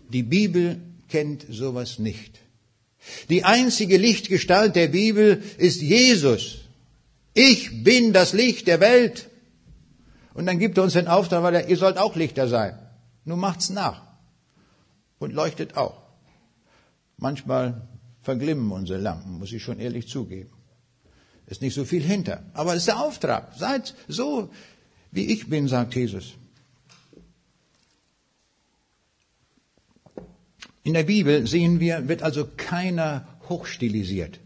[0.08, 2.40] Die Bibel kennt sowas nicht.
[3.28, 6.60] Die einzige Lichtgestalt der Bibel ist Jesus.
[7.34, 9.28] Ich bin das Licht der Welt.
[10.32, 12.78] Und dann gibt er uns den Auftrag, weil er, ihr sollt auch Lichter sein.
[13.26, 14.02] Nun macht's nach.
[15.18, 16.00] Und leuchtet auch.
[17.18, 17.86] Manchmal
[18.22, 20.52] verglimmen unsere Lampen, muss ich schon ehrlich zugeben.
[21.46, 22.44] Ist nicht so viel hinter.
[22.54, 23.52] Aber es ist der Auftrag.
[23.58, 24.50] Seid so,
[25.10, 26.34] wie ich bin, sagt Jesus.
[30.82, 34.40] In der Bibel sehen wir, wird also keiner hochstilisiert.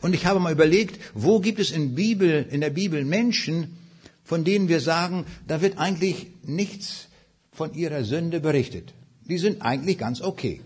[0.00, 3.76] Und ich habe mal überlegt, wo gibt es in, Bibel, in der Bibel Menschen,
[4.24, 7.08] von denen wir sagen, da wird eigentlich nichts
[7.52, 8.94] von ihrer Sünde berichtet.
[9.28, 10.60] Die sind eigentlich ganz okay.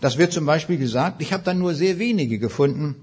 [0.00, 2.96] Das wird zum Beispiel gesagt, ich habe da nur sehr wenige gefunden.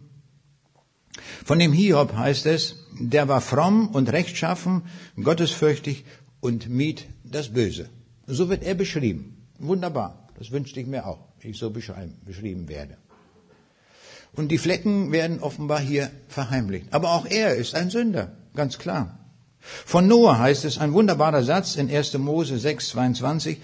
[1.46, 4.84] Von dem Hiob heißt es, der war fromm und rechtschaffen,
[5.22, 6.06] gottesfürchtig
[6.40, 7.90] und mied das Böse.
[8.28, 9.48] So wird er beschrieben.
[9.60, 10.30] Wunderbar.
[10.38, 12.98] Das wünschte ich mir auch, ich so beschrieben werde.
[14.34, 16.94] Und die Flecken werden offenbar hier verheimlicht.
[16.94, 19.20] Aber auch er ist ein Sünder, ganz klar.
[19.60, 22.18] Von Noah heißt es ein wunderbarer Satz in 1.
[22.20, 23.58] Mose 6, 22.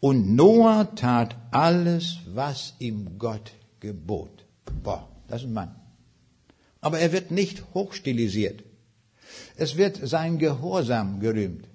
[0.00, 4.44] Und Noah tat alles, was ihm Gott gebot.
[4.82, 5.74] Boah, das ist ein Mann.
[6.80, 8.62] Aber er wird nicht hochstilisiert.
[9.56, 11.66] Es wird sein Gehorsam gerühmt,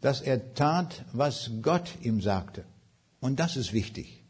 [0.00, 2.64] dass er tat, was Gott ihm sagte.
[3.20, 4.22] Und das ist wichtig.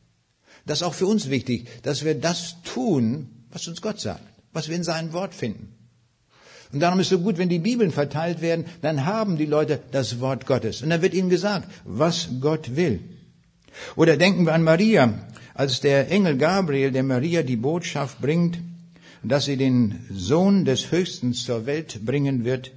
[0.64, 4.68] Das ist auch für uns wichtig, dass wir das tun, was uns Gott sagt, was
[4.68, 5.72] wir in seinem Wort finden.
[6.72, 9.80] Und darum ist es so gut, wenn die Bibeln verteilt werden, dann haben die Leute
[9.92, 10.82] das Wort Gottes.
[10.82, 13.00] Und dann wird ihnen gesagt, was Gott will.
[13.94, 15.14] Oder denken wir an Maria,
[15.54, 18.58] als der Engel Gabriel der Maria die Botschaft bringt,
[19.28, 22.72] dass sie den Sohn des Höchsten zur Welt bringen wird,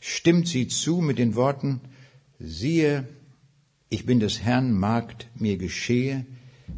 [0.00, 1.80] stimmt sie zu mit den Worten,
[2.38, 3.08] siehe,
[3.88, 6.26] ich bin des Herrn Magd, mir geschehe,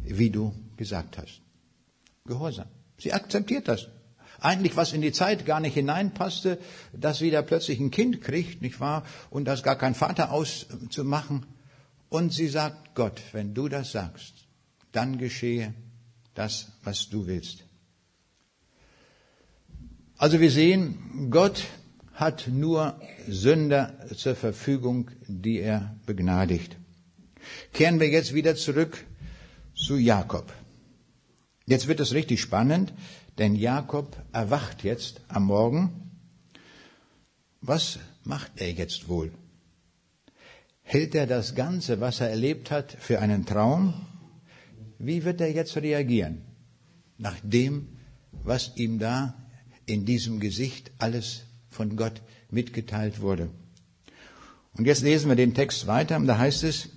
[0.03, 1.41] wie du gesagt hast.
[2.25, 2.67] Gehorsam.
[2.97, 3.87] Sie akzeptiert das.
[4.39, 6.59] Eigentlich, was in die Zeit gar nicht hineinpasste,
[6.93, 9.03] dass sie da plötzlich ein Kind kriegt, nicht wahr?
[9.29, 11.45] Und das gar kein Vater auszumachen.
[12.09, 14.33] Und sie sagt, Gott, wenn du das sagst,
[14.91, 15.73] dann geschehe
[16.33, 17.64] das, was du willst.
[20.17, 21.65] Also wir sehen, Gott
[22.13, 26.77] hat nur Sünder zur Verfügung, die er begnadigt.
[27.73, 29.05] Kehren wir jetzt wieder zurück
[29.75, 30.53] zu Jakob.
[31.65, 32.93] Jetzt wird es richtig spannend,
[33.37, 36.11] denn Jakob erwacht jetzt am Morgen.
[37.61, 39.31] Was macht er jetzt wohl?
[40.81, 43.93] Hält er das Ganze, was er erlebt hat, für einen Traum?
[44.97, 46.43] Wie wird er jetzt reagieren?
[47.17, 47.89] Nach dem,
[48.31, 49.44] was ihm da
[49.85, 53.49] in diesem Gesicht alles von Gott mitgeteilt wurde.
[54.73, 56.89] Und jetzt lesen wir den Text weiter, da heißt es,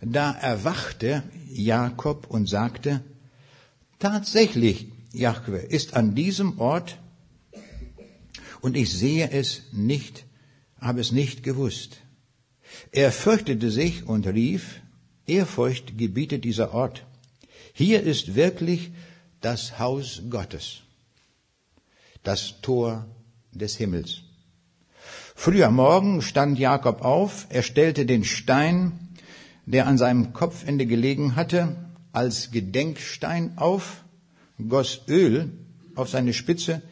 [0.00, 1.22] da erwachte
[1.52, 3.02] Jakob und sagte,
[3.98, 6.98] tatsächlich, Jahwe ist an diesem Ort
[8.60, 10.24] und ich sehe es nicht,
[10.80, 11.98] habe es nicht gewusst.
[12.92, 14.80] Er fürchtete sich und rief,
[15.26, 17.04] Ehrfurcht gebietet dieser Ort.
[17.72, 18.90] Hier ist wirklich
[19.40, 20.82] das Haus Gottes,
[22.22, 23.06] das Tor
[23.52, 24.22] des Himmels.
[25.34, 29.08] Früh am Morgen stand Jakob auf, er stellte den Stein,
[29.66, 31.76] der an seinem Kopfende gelegen hatte,
[32.12, 34.04] als Gedenkstein auf,
[34.68, 35.50] goss Öl
[35.94, 36.82] auf seine Spitze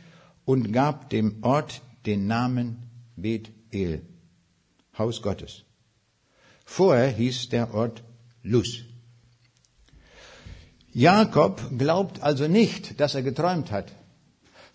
[0.45, 2.79] und gab dem Ort den Namen
[3.17, 4.03] Bet-El,
[4.97, 5.65] Haus Gottes.
[6.65, 8.03] Vorher hieß der Ort
[8.43, 8.85] Luz.
[10.93, 13.93] Jakob glaubt also nicht, dass er geträumt hat,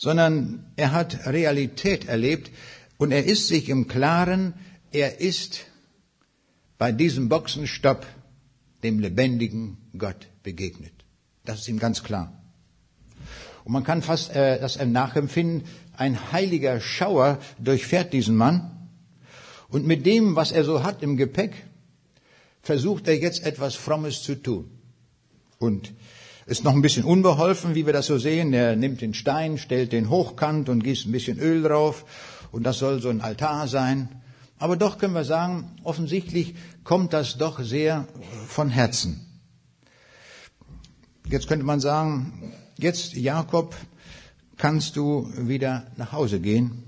[0.04, 2.52] sondern er hat Realität erlebt
[2.98, 4.54] und er ist sich im Klaren,
[4.92, 5.66] er ist
[6.78, 8.06] bei diesem Boxenstopp
[8.84, 10.92] dem lebendigen Gott begegnet.
[11.46, 12.34] Das ist ihm ganz klar.
[13.64, 15.64] Und man kann fast äh, das nachempfinden,
[15.96, 18.90] ein heiliger Schauer durchfährt diesen Mann.
[19.70, 21.54] Und mit dem, was er so hat im Gepäck,
[22.62, 24.70] versucht er jetzt etwas Frommes zu tun.
[25.60, 25.94] Und
[26.46, 28.54] ist noch ein bisschen unbeholfen, wie wir das so sehen.
[28.54, 32.06] Er nimmt den Stein, stellt den hochkant und gießt ein bisschen Öl drauf.
[32.52, 34.10] Und das soll so ein Altar sein.
[34.60, 38.08] Aber doch können wir sagen, offensichtlich kommt das doch sehr
[38.48, 39.26] von Herzen.
[41.28, 43.76] Jetzt könnte man sagen, jetzt Jakob,
[44.58, 46.84] kannst du wieder nach Hause gehen.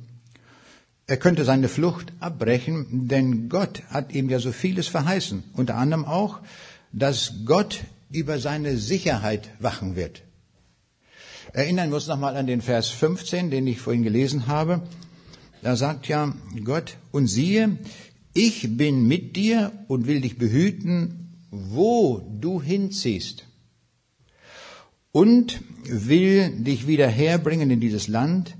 [1.07, 5.43] Er könnte seine Flucht abbrechen, denn Gott hat ihm ja so vieles verheißen.
[5.53, 6.39] Unter anderem auch,
[6.91, 10.23] dass Gott über seine Sicherheit wachen wird.
[11.53, 14.81] Erinnern wir uns nochmal an den Vers 15, den ich vorhin gelesen habe.
[15.61, 17.77] Da sagt ja Gott, und siehe,
[18.33, 23.45] ich bin mit dir und will dich behüten, wo du hinziehst.
[25.11, 28.57] Und will dich wieder herbringen in dieses Land,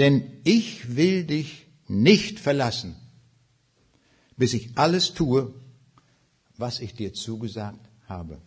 [0.00, 2.96] denn ich will dich nicht verlassen,
[4.36, 5.54] bis ich alles tue,
[6.56, 8.40] was ich dir zugesagt habe.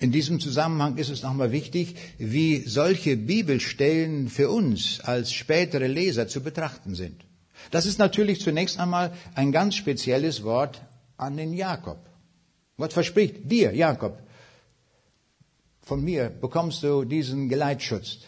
[0.00, 6.26] In diesem Zusammenhang ist es nochmal wichtig, wie solche Bibelstellen für uns als spätere Leser
[6.26, 7.20] zu betrachten sind.
[7.70, 10.80] Das ist natürlich zunächst einmal ein ganz spezielles Wort
[11.18, 11.98] an den Jakob.
[12.78, 14.18] Gott verspricht dir, Jakob,
[15.82, 18.20] von mir bekommst du diesen Geleitschutz.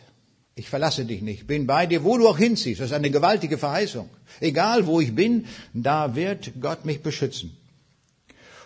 [0.55, 2.83] Ich verlasse dich nicht, bin bei dir, wo du auch hinziehst.
[2.83, 4.11] Das ist eine gewaltige Verheißung.
[4.41, 7.57] Egal wo ich bin, da wird Gott mich beschützen.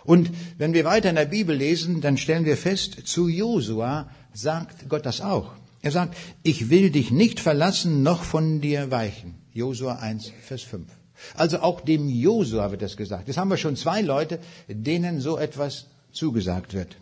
[0.07, 4.87] Und wenn wir weiter in der Bibel lesen, dann stellen wir fest, zu Josua sagt
[4.87, 5.51] Gott das auch.
[5.81, 9.35] Er sagt, ich will dich nicht verlassen, noch von dir weichen.
[9.51, 10.87] Josua 1, Vers 5.
[11.35, 13.27] Also auch dem Josua wird das gesagt.
[13.27, 14.39] Jetzt haben wir schon zwei Leute,
[14.69, 16.95] denen so etwas zugesagt wird.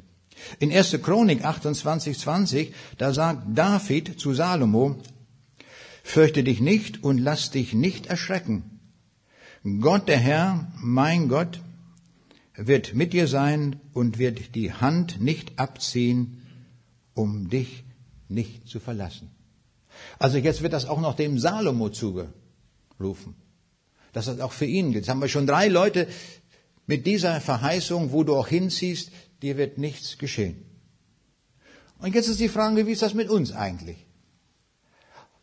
[0.60, 0.98] In 1.
[1.04, 4.96] Chronik 28, 20, da sagt David zu Salomo,
[6.04, 8.64] fürchte dich nicht und lass dich nicht erschrecken.
[9.80, 11.60] Gott der Herr, mein Gott,
[12.58, 16.42] wird mit dir sein und wird die Hand nicht abziehen,
[17.14, 17.84] um dich
[18.28, 19.32] nicht zu verlassen.
[20.20, 23.36] Also jetzt wird das auch noch dem Salomo zugerufen.
[24.14, 25.06] Das ist auch für ihn gilt.
[25.06, 26.08] Jetzt haben wir schon drei Leute
[26.88, 30.66] mit dieser Verheißung, wo du auch hinziehst, dir wird nichts geschehen.
[32.00, 33.98] Und jetzt ist die Frage, wie ist das mit uns eigentlich?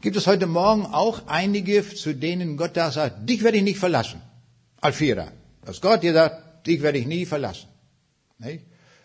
[0.00, 3.78] Gibt es heute Morgen auch einige, zu denen Gott da sagt, dich werde ich nicht
[3.78, 4.20] verlassen?
[4.80, 5.28] Alfira.
[5.64, 7.68] Dass Gott dir sagt, dich werde ich nie verlassen.
[8.38, 8.64] Nicht?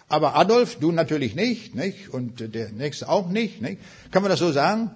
[0.09, 2.09] Aber Adolf, du natürlich nicht, nicht?
[2.09, 3.81] Und der nächste auch nicht, nicht?
[4.11, 4.91] Kann man das so sagen?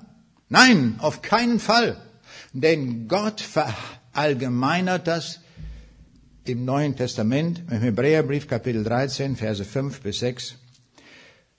[0.47, 1.97] Nein, auf keinen Fall.
[2.53, 5.39] Denn Gott verallgemeinert das
[6.45, 10.55] im Neuen Testament, im Hebräerbrief Kapitel 13, Verse 5 bis 6.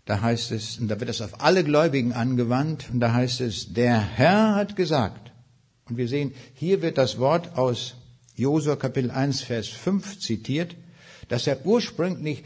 [0.05, 3.73] Da heißt es, und da wird es auf alle Gläubigen angewandt, und da heißt es,
[3.73, 5.31] der Herr hat gesagt,
[5.89, 7.95] und wir sehen, hier wird das Wort aus
[8.35, 10.75] Josua Kapitel 1, Vers 5 zitiert,
[11.29, 12.45] dass er ursprünglich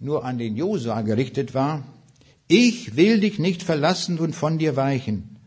[0.00, 1.84] nur an den Josua gerichtet war.
[2.46, 5.38] Ich will dich nicht verlassen und von dir weichen.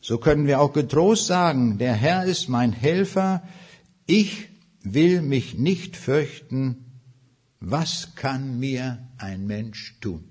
[0.00, 3.42] So können wir auch getrost sagen, der Herr ist mein Helfer,
[4.06, 4.48] ich
[4.82, 6.84] will mich nicht fürchten,
[7.60, 10.24] was kann mir ein Mensch tun?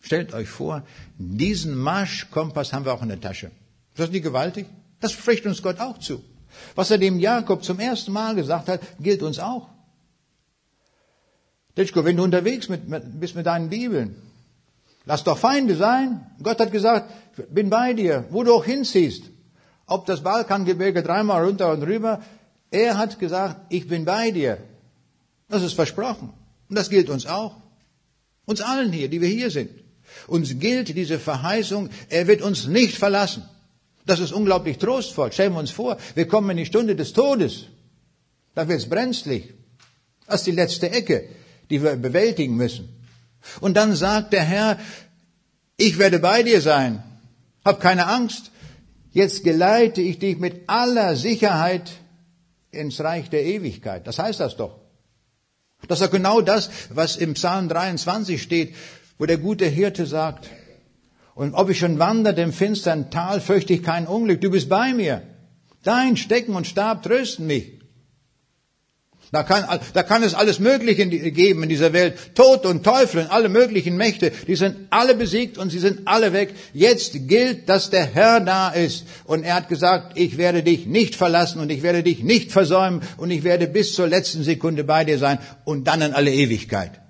[0.00, 0.84] Stellt euch vor,
[1.18, 3.48] diesen Marschkompass haben wir auch in der Tasche.
[3.90, 4.66] Ist das nicht gewaltig?
[5.00, 6.24] Das spricht uns Gott auch zu.
[6.74, 9.68] Was er dem Jakob zum ersten Mal gesagt hat, gilt uns auch.
[11.76, 14.16] Ditschko, wenn du unterwegs mit, mit, bist mit deinen Bibeln,
[15.04, 16.26] lass doch Feinde sein.
[16.42, 17.10] Gott hat gesagt,
[17.50, 19.24] bin bei dir, wo du auch hinziehst.
[19.86, 22.22] Ob das Balkangebirge dreimal runter und rüber,
[22.70, 24.58] er hat gesagt, ich bin bei dir.
[25.48, 26.32] Das ist versprochen.
[26.68, 27.56] Und das gilt uns auch.
[28.46, 29.70] Uns allen hier, die wir hier sind.
[30.26, 33.48] Uns gilt diese Verheißung, er wird uns nicht verlassen.
[34.06, 35.32] Das ist unglaublich trostvoll.
[35.32, 37.66] Stellen wir uns vor, wir kommen in die Stunde des Todes.
[38.54, 39.54] Da wird es brenzlig.
[40.26, 41.28] Das ist die letzte Ecke,
[41.70, 42.88] die wir bewältigen müssen.
[43.60, 44.78] Und dann sagt der Herr,
[45.76, 47.02] ich werde bei dir sein.
[47.64, 48.50] Hab keine Angst.
[49.12, 51.90] Jetzt geleite ich dich mit aller Sicherheit
[52.70, 54.06] ins Reich der Ewigkeit.
[54.06, 54.78] Das heißt das doch.
[55.88, 58.74] Das ist doch genau das, was im Psalm 23 steht,
[59.18, 60.48] wo der gute Hirte sagt,
[61.34, 64.42] und ob ich schon wanderte im finstern Tal, fürchte ich kein Unglück.
[64.42, 65.22] Du bist bei mir.
[65.82, 67.79] Dein Stecken und Stab trösten mich.
[69.32, 72.34] Da kann, da kann es alles Mögliche geben in dieser Welt.
[72.34, 76.32] Tod und Teufel und alle möglichen Mächte, die sind alle besiegt und sie sind alle
[76.32, 76.52] weg.
[76.74, 79.04] Jetzt gilt, dass der Herr da ist.
[79.24, 83.02] Und er hat gesagt, ich werde dich nicht verlassen und ich werde dich nicht versäumen
[83.18, 87.00] und ich werde bis zur letzten Sekunde bei dir sein und dann in alle Ewigkeit.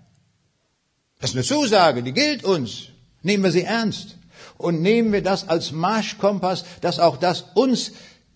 [1.20, 2.88] Das ist eine Zusage, die gilt uns.
[3.22, 4.16] Nehmen wir sie ernst.
[4.58, 7.92] Und nehmen wir das als Marschkompass, dass auch das uns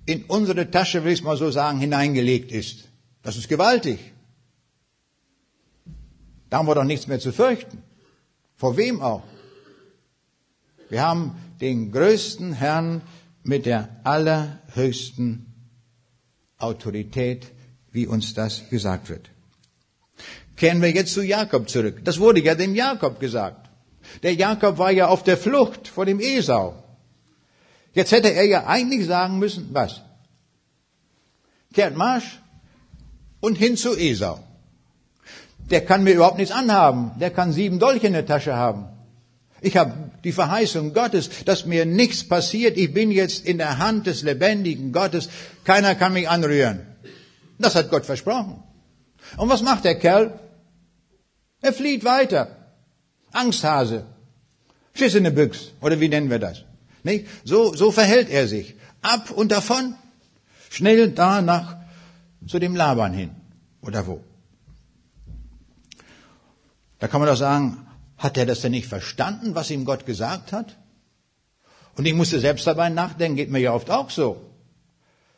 [0.07, 2.84] in unsere Tasche, will ich mal so sagen, hineingelegt ist.
[3.25, 3.99] Das ist gewaltig.
[6.51, 7.83] Da haben wir doch nichts mehr zu fürchten.
[8.55, 9.25] Vor wem auch?
[10.91, 13.03] Wir haben den größten Herrn
[13.43, 15.47] mit der allerhöchsten
[16.59, 17.47] Autorität,
[17.91, 19.31] wie uns das gesagt wird.
[20.57, 22.05] Kehren wir jetzt zu Jakob zurück.
[22.05, 23.71] Das wurde ja dem Jakob gesagt.
[24.23, 26.85] Der Jakob war ja auf der Flucht vor dem Esau.
[27.95, 30.03] Jetzt hätte er ja eigentlich sagen müssen, was?
[31.73, 32.44] Kehrt Marsch
[33.45, 34.39] und hin zu Esau.
[35.71, 37.13] Der kann mir überhaupt nichts anhaben.
[37.21, 38.87] Der kann sieben Dolche in der Tasche haben.
[39.61, 39.93] Ich habe
[40.25, 42.77] die Verheißung Gottes, dass mir nichts passiert.
[42.77, 45.29] Ich bin jetzt in der Hand des lebendigen Gottes.
[45.65, 46.81] Keiner kann mich anrühren.
[47.59, 48.63] Das hat Gott versprochen.
[49.37, 50.39] Und was macht der Kerl?
[51.61, 52.45] Er flieht weiter.
[53.33, 54.05] Angsthase.
[54.95, 55.73] Schiss in der Büchs.
[55.81, 56.65] Oder wie nennen wir das?
[57.03, 57.27] Nicht?
[57.45, 58.75] So, so verhält er sich.
[59.01, 59.95] Ab und davon.
[60.71, 61.77] Schnell da nach,
[62.47, 63.31] zu dem Laban hin.
[63.81, 64.23] Oder wo?
[66.99, 67.87] Da kann man doch sagen,
[68.17, 70.77] hat er das denn nicht verstanden, was ihm Gott gesagt hat?
[71.97, 74.41] Und ich musste selbst dabei nachdenken, geht mir ja oft auch so.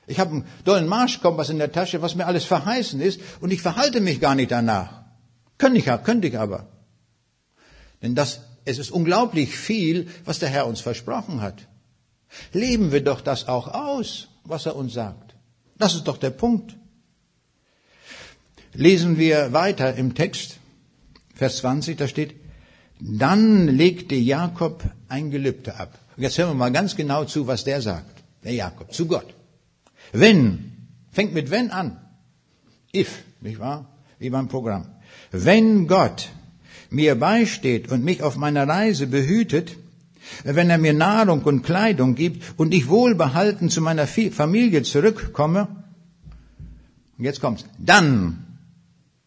[0.06, 3.60] Ich habe einen dollen Marschkompass in der Tasche, was mir alles verheißen ist, und ich
[3.60, 5.02] verhalte mich gar nicht danach.
[5.58, 6.68] Könnte ich, könnte ich aber.
[8.02, 11.66] Denn das, es ist unglaublich viel, was der Herr uns versprochen hat.
[12.52, 15.34] Leben wir doch das auch aus, was er uns sagt.
[15.78, 16.76] Das ist doch der Punkt.
[18.76, 20.58] Lesen wir weiter im Text,
[21.34, 22.34] Vers 20, da steht,
[23.00, 25.98] dann legte Jakob ein Gelübde ab.
[26.16, 28.22] Jetzt hören wir mal ganz genau zu, was der sagt.
[28.44, 29.34] Der Jakob, zu Gott.
[30.12, 30.72] Wenn,
[31.10, 31.98] fängt mit wenn an.
[32.94, 33.88] If, nicht wahr?
[34.18, 34.86] Wie beim Programm.
[35.30, 36.28] Wenn Gott
[36.90, 39.76] mir beisteht und mich auf meiner Reise behütet,
[40.44, 45.68] wenn er mir Nahrung und Kleidung gibt und ich wohlbehalten zu meiner Familie zurückkomme,
[47.18, 48.45] jetzt kommt's, dann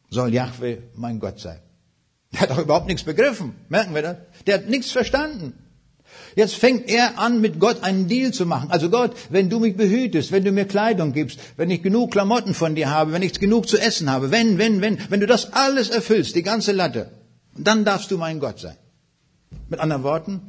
[0.09, 1.59] soll Yahweh mein Gott sein.
[2.31, 3.55] Der hat doch überhaupt nichts begriffen.
[3.69, 4.17] Merken wir das?
[4.45, 5.53] Der hat nichts verstanden.
[6.35, 8.71] Jetzt fängt er an, mit Gott einen Deal zu machen.
[8.71, 12.53] Also Gott, wenn du mich behütest, wenn du mir Kleidung gibst, wenn ich genug Klamotten
[12.53, 15.53] von dir habe, wenn ich genug zu essen habe, wenn, wenn, wenn, wenn du das
[15.53, 17.11] alles erfüllst, die ganze Latte,
[17.55, 18.77] dann darfst du mein Gott sein.
[19.69, 20.41] Mit anderen Worten,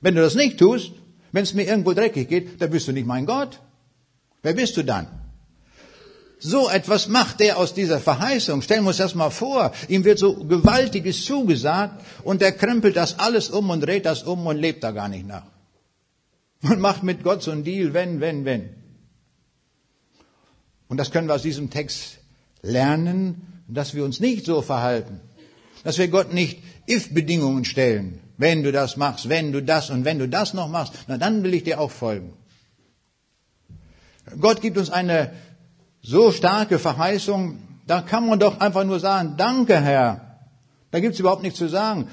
[0.00, 0.92] wenn du das nicht tust,
[1.32, 3.60] wenn es mir irgendwo dreckig geht, dann bist du nicht mein Gott.
[4.42, 5.06] Wer bist du dann?
[6.38, 8.60] So etwas macht der aus dieser Verheißung.
[8.62, 9.72] Stellen wir uns das mal vor.
[9.88, 14.46] Ihm wird so Gewaltiges zugesagt und der krempelt das alles um und dreht das um
[14.46, 15.46] und lebt da gar nicht nach.
[16.62, 18.70] Und macht mit Gott so einen Deal, wenn, wenn, wenn.
[20.88, 22.18] Und das können wir aus diesem Text
[22.62, 25.20] lernen, dass wir uns nicht so verhalten.
[25.84, 28.20] Dass wir Gott nicht If-Bedingungen stellen.
[28.38, 31.42] Wenn du das machst, wenn du das und wenn du das noch machst, na dann
[31.42, 32.34] will ich dir auch folgen.
[34.40, 35.32] Gott gibt uns eine
[36.06, 40.38] so starke Verheißung, da kann man doch einfach nur sagen, danke Herr.
[40.92, 42.06] Da gibt's überhaupt nichts zu sagen.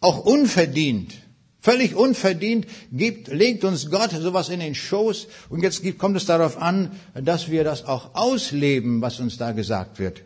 [0.00, 1.14] Auch unverdient,
[1.58, 6.60] völlig unverdient gibt, legt uns Gott sowas in den Schoß und jetzt kommt es darauf
[6.60, 10.22] an, dass wir das auch ausleben, was uns da gesagt wird.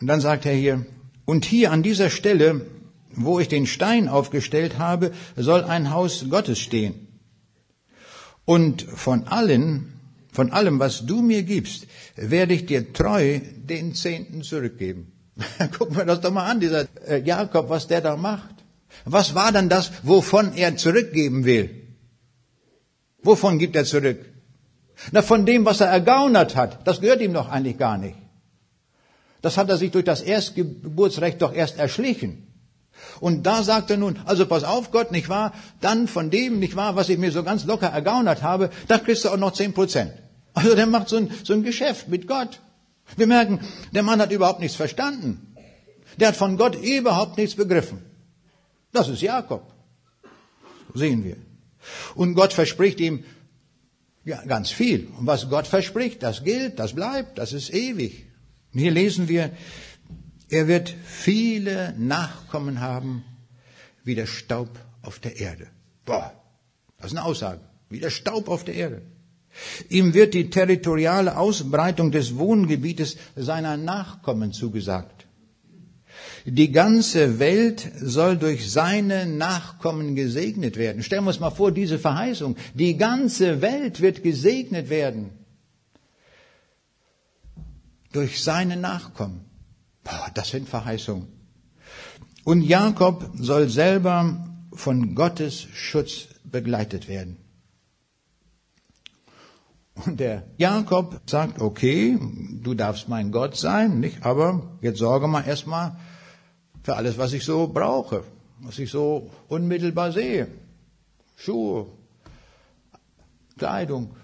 [0.00, 0.86] Und dann sagt er hier,
[1.26, 2.64] und hier an dieser Stelle,
[3.10, 7.09] wo ich den Stein aufgestellt habe, soll ein Haus Gottes stehen.
[8.44, 9.92] Und von allen,
[10.32, 11.86] von allem, was du mir gibst,
[12.16, 15.12] werde ich dir treu den Zehnten zurückgeben.
[15.78, 18.54] Gucken wir das doch mal an, dieser äh, Jakob, was der da macht.
[19.04, 21.70] Was war dann das, wovon er zurückgeben will?
[23.22, 24.24] Wovon gibt er zurück?
[25.12, 26.86] Na, von dem, was er ergaunert hat.
[26.86, 28.16] Das gehört ihm doch eigentlich gar nicht.
[29.42, 32.49] Das hat er sich durch das Erstgeburtsrecht doch erst erschlichen.
[33.20, 35.52] Und da sagt er nun, also pass auf Gott, nicht wahr?
[35.80, 39.24] Dann von dem, nicht wahr, was ich mir so ganz locker ergaunert habe, da kriegst
[39.24, 40.12] du auch noch zehn Prozent.
[40.54, 42.60] Also der macht so ein, so ein Geschäft mit Gott.
[43.16, 43.60] Wir merken,
[43.92, 45.54] der Mann hat überhaupt nichts verstanden.
[46.18, 48.04] Der hat von Gott überhaupt nichts begriffen.
[48.92, 49.72] Das ist Jakob.
[50.94, 51.36] Sehen wir.
[52.14, 53.24] Und Gott verspricht ihm
[54.24, 55.08] ja, ganz viel.
[55.18, 58.26] Und was Gott verspricht, das gilt, das bleibt, das ist ewig.
[58.72, 59.50] Und hier lesen wir,
[60.50, 63.24] er wird viele Nachkommen haben,
[64.04, 64.68] wie der Staub
[65.02, 65.68] auf der Erde.
[66.04, 66.32] Boah,
[66.98, 67.60] das ist eine Aussage.
[67.88, 69.02] Wie der Staub auf der Erde.
[69.88, 75.26] Ihm wird die territoriale Ausbreitung des Wohngebietes seiner Nachkommen zugesagt.
[76.44, 81.02] Die ganze Welt soll durch seine Nachkommen gesegnet werden.
[81.02, 82.56] Stellen wir uns mal vor, diese Verheißung.
[82.74, 85.30] Die ganze Welt wird gesegnet werden.
[88.12, 89.49] Durch seine Nachkommen.
[90.04, 91.28] Boah, das sind Verheißungen.
[92.44, 97.36] Und Jakob soll selber von Gottes Schutz begleitet werden.
[100.06, 102.18] Und der Jakob sagt, okay,
[102.62, 104.24] du darfst mein Gott sein, nicht?
[104.24, 105.96] Aber jetzt sorge mal erstmal
[106.82, 108.24] für alles, was ich so brauche,
[108.60, 110.48] was ich so unmittelbar sehe.
[111.36, 111.86] Schuhe,
[113.58, 114.16] Kleidung,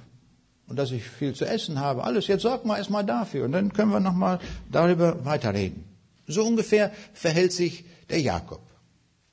[0.68, 2.04] und dass ich viel zu essen habe.
[2.04, 4.38] Alles, jetzt sorgt mal erstmal dafür und dann können wir nochmal
[4.70, 5.84] darüber weiterreden.
[6.26, 8.62] So ungefähr verhält sich der Jakob.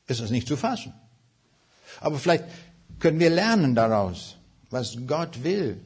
[0.07, 0.93] Ist das nicht zu fassen?
[2.01, 2.45] Aber vielleicht
[2.99, 4.37] können wir lernen daraus,
[4.69, 5.79] was Gott will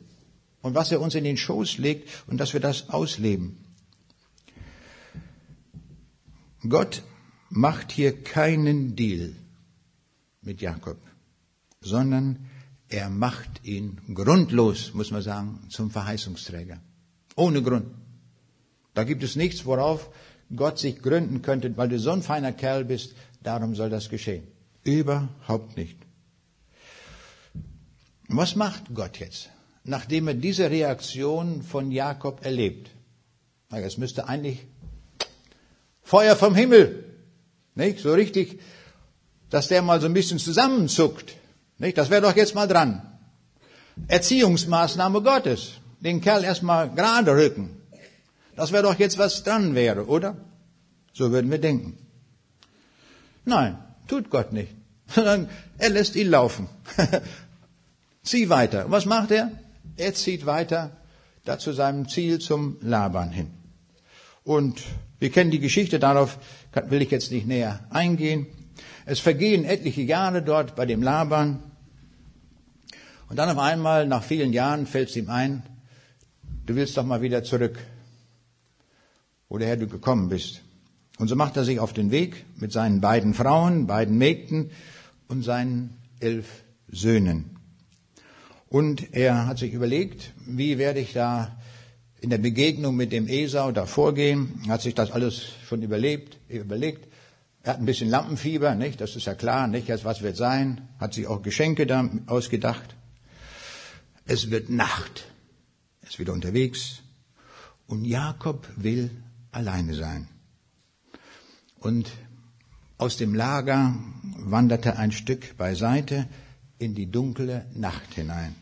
[0.62, 3.64] und was er uns in den Schoß legt und dass wir das ausleben.
[6.68, 7.04] Gott
[7.50, 9.34] macht hier keinen Deal
[10.42, 10.98] mit Jakob,
[11.82, 12.47] sondern
[12.90, 16.80] er macht ihn grundlos, muss man sagen, zum Verheißungsträger.
[17.36, 17.88] Ohne Grund.
[18.94, 20.10] Da gibt es nichts, worauf
[20.56, 24.48] Gott sich gründen könnte, weil du so ein feiner Kerl bist, darum soll das geschehen.
[24.84, 25.98] Überhaupt nicht.
[28.30, 29.50] Was macht Gott jetzt,
[29.84, 32.90] nachdem er diese Reaktion von Jakob erlebt?
[33.70, 34.66] Es müsste eigentlich
[36.02, 37.04] Feuer vom Himmel,
[37.76, 38.00] nicht?
[38.00, 38.60] So richtig,
[39.50, 41.37] dass der mal so ein bisschen zusammenzuckt.
[41.80, 41.98] Nicht?
[41.98, 43.02] Das wäre doch jetzt mal dran.
[44.08, 45.74] Erziehungsmaßnahme Gottes.
[46.00, 47.78] Den Kerl erstmal gerade rücken.
[48.56, 50.38] Das wäre doch jetzt was dran wäre, oder?
[51.14, 51.98] So würden wir denken.
[53.46, 54.74] Nein, tut Gott nicht.
[55.08, 56.68] Sondern er lässt ihn laufen.
[58.24, 58.86] Zieh weiter.
[58.86, 59.52] Und was macht er?
[59.96, 60.92] Er zieht weiter
[61.48, 63.52] da zu seinem Ziel zum Laban hin.
[64.44, 64.82] Und
[65.20, 66.38] wir kennen die Geschichte, darauf
[66.90, 68.48] will ich jetzt nicht näher eingehen.
[69.06, 71.64] Es vergehen etliche Jahre dort bei dem Laban.
[73.30, 75.64] Und dann auf einmal, nach vielen Jahren, fällt es ihm ein,
[76.66, 77.78] du willst doch mal wieder zurück,
[79.50, 80.62] woher du gekommen bist.
[81.18, 84.72] Und so macht er sich auf den Weg mit seinen beiden Frauen, beiden Mägden
[85.28, 87.58] und seinen elf Söhnen.
[88.70, 91.58] Und er hat sich überlegt, wie werde ich da
[92.20, 97.08] in der Begegnung mit dem Esau da vorgehen, hat sich das alles schon überlebt, überlegt,
[97.64, 99.02] er hat ein bisschen Lampenfieber, nicht?
[99.02, 99.90] Das ist ja klar, nicht?
[100.04, 100.88] Was wird sein?
[101.00, 102.97] Hat sich auch Geschenke da ausgedacht.
[104.28, 105.26] Es wird Nacht.
[106.02, 107.02] Er ist wieder unterwegs.
[107.88, 109.10] Und Jakob will
[109.52, 110.28] alleine sein.
[111.80, 112.12] Und
[112.98, 116.28] aus dem Lager wanderte ein Stück beiseite
[116.78, 118.56] in die dunkle Nacht hinein.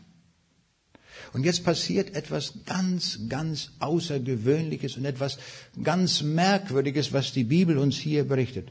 [1.32, 5.38] Und jetzt passiert etwas ganz, ganz Außergewöhnliches und etwas
[5.82, 8.70] ganz Merkwürdiges, was die Bibel uns hier berichtet.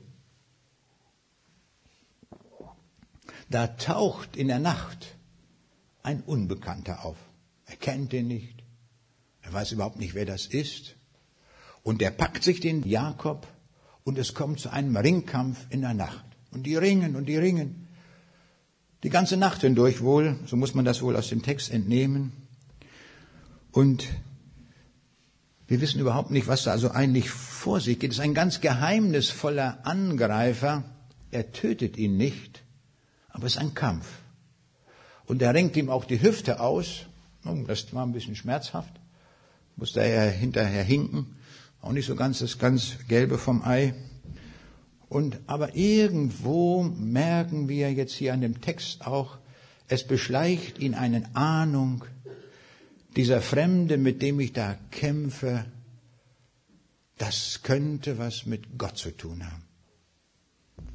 [3.50, 5.15] Da taucht in der Nacht
[6.06, 7.18] ein Unbekannter auf.
[7.66, 8.64] Er kennt ihn nicht.
[9.42, 10.96] Er weiß überhaupt nicht, wer das ist.
[11.84, 13.48] Und er packt sich den Jakob
[14.04, 16.26] und es kommt zu einem Ringkampf in der Nacht.
[16.52, 17.88] Und die ringen und die ringen.
[19.04, 22.32] Die ganze Nacht hindurch wohl, so muss man das wohl aus dem Text entnehmen.
[23.72, 24.08] Und
[25.68, 28.12] wir wissen überhaupt nicht, was da also eigentlich vor sich geht.
[28.12, 30.84] Es ist ein ganz geheimnisvoller Angreifer.
[31.32, 32.64] Er tötet ihn nicht,
[33.30, 34.08] aber es ist ein Kampf.
[35.28, 37.06] Und er ringt ihm auch die Hüfte aus.
[37.68, 38.92] Das war ein bisschen schmerzhaft.
[39.76, 41.36] Musste er hinterher hinken.
[41.82, 43.94] Auch nicht so ganz das ganz Gelbe vom Ei.
[45.10, 49.38] Und, aber irgendwo merken wir jetzt hier an dem Text auch,
[49.88, 52.06] es beschleicht ihn eine Ahnung,
[53.16, 55.66] dieser Fremde, mit dem ich da kämpfe,
[57.18, 59.64] das könnte was mit Gott zu tun haben.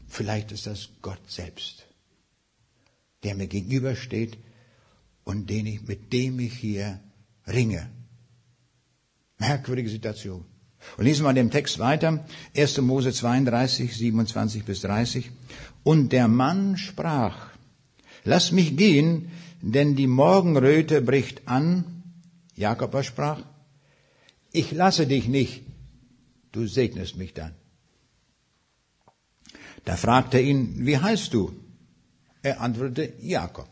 [0.09, 1.87] Vielleicht ist das Gott selbst,
[3.23, 4.39] der mir gegenübersteht
[5.25, 7.01] und den ich, mit dem ich hier
[7.47, 7.91] ringe.
[9.39, 10.45] Merkwürdige Situation.
[10.97, 12.25] Und lesen wir den Text weiter.
[12.57, 12.81] 1.
[12.81, 15.31] Mose 32, 27 bis 30.
[15.83, 17.51] Und der Mann sprach,
[18.25, 22.03] lass mich gehen, denn die Morgenröte bricht an.
[22.57, 23.43] Jakob aber sprach,
[24.53, 25.63] ich lasse dich nicht,
[26.53, 27.55] du segnest mich dann.
[29.85, 31.55] Da fragte ihn, wie heißt du?
[32.43, 33.69] Er antwortete, Jakob.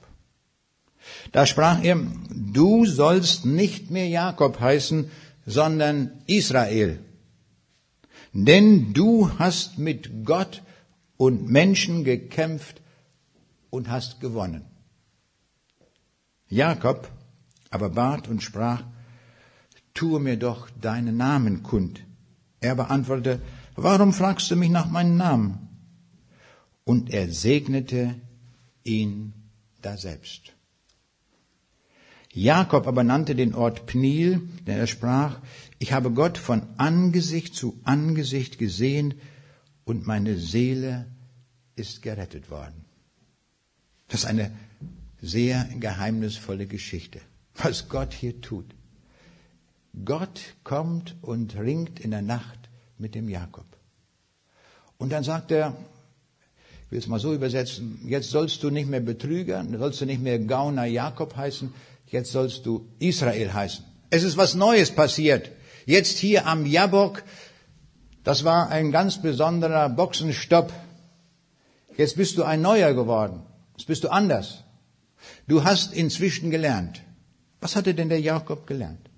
[1.32, 1.96] Da sprach er,
[2.30, 5.10] du sollst nicht mehr Jakob heißen,
[5.46, 6.98] sondern Israel.
[8.32, 10.62] Denn du hast mit Gott
[11.16, 12.82] und Menschen gekämpft
[13.70, 14.64] und hast gewonnen.
[16.48, 17.10] Jakob
[17.70, 18.82] aber bat und sprach,
[19.94, 22.00] tue mir doch deinen Namen kund.
[22.60, 23.40] Er beantwortete,
[23.76, 25.68] warum fragst du mich nach meinem Namen?
[26.84, 28.14] Und er segnete
[28.85, 29.33] ihn
[29.83, 30.55] daselbst.
[32.33, 35.41] Jakob aber nannte den Ort Pnil, denn er sprach,
[35.79, 39.14] ich habe Gott von Angesicht zu Angesicht gesehen
[39.85, 41.07] und meine Seele
[41.74, 42.85] ist gerettet worden.
[44.09, 44.51] Das ist eine
[45.20, 47.20] sehr geheimnisvolle Geschichte,
[47.55, 48.74] was Gott hier tut.
[50.05, 52.68] Gott kommt und ringt in der Nacht
[52.99, 53.66] mit dem Jakob.
[54.97, 55.76] Und dann sagt er,
[56.89, 60.22] ich will es mal so übersetzen, jetzt sollst du nicht mehr Betrüger, sollst du nicht
[60.22, 61.74] mehr Gauner Jakob heißen,
[62.07, 63.84] jetzt sollst du Israel heißen.
[64.09, 65.51] Es ist was Neues passiert.
[65.84, 67.24] Jetzt hier am Jabok,
[68.24, 70.72] das war ein ganz besonderer Boxenstopp.
[71.99, 73.43] Jetzt bist du ein Neuer geworden.
[73.76, 74.64] Jetzt bist du anders.
[75.47, 77.03] Du hast inzwischen gelernt.
[77.61, 79.11] Was hatte denn der Jakob gelernt?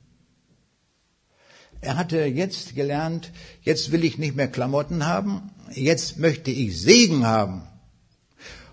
[1.81, 3.31] Er hatte jetzt gelernt,
[3.63, 7.63] jetzt will ich nicht mehr Klamotten haben, jetzt möchte ich Segen haben.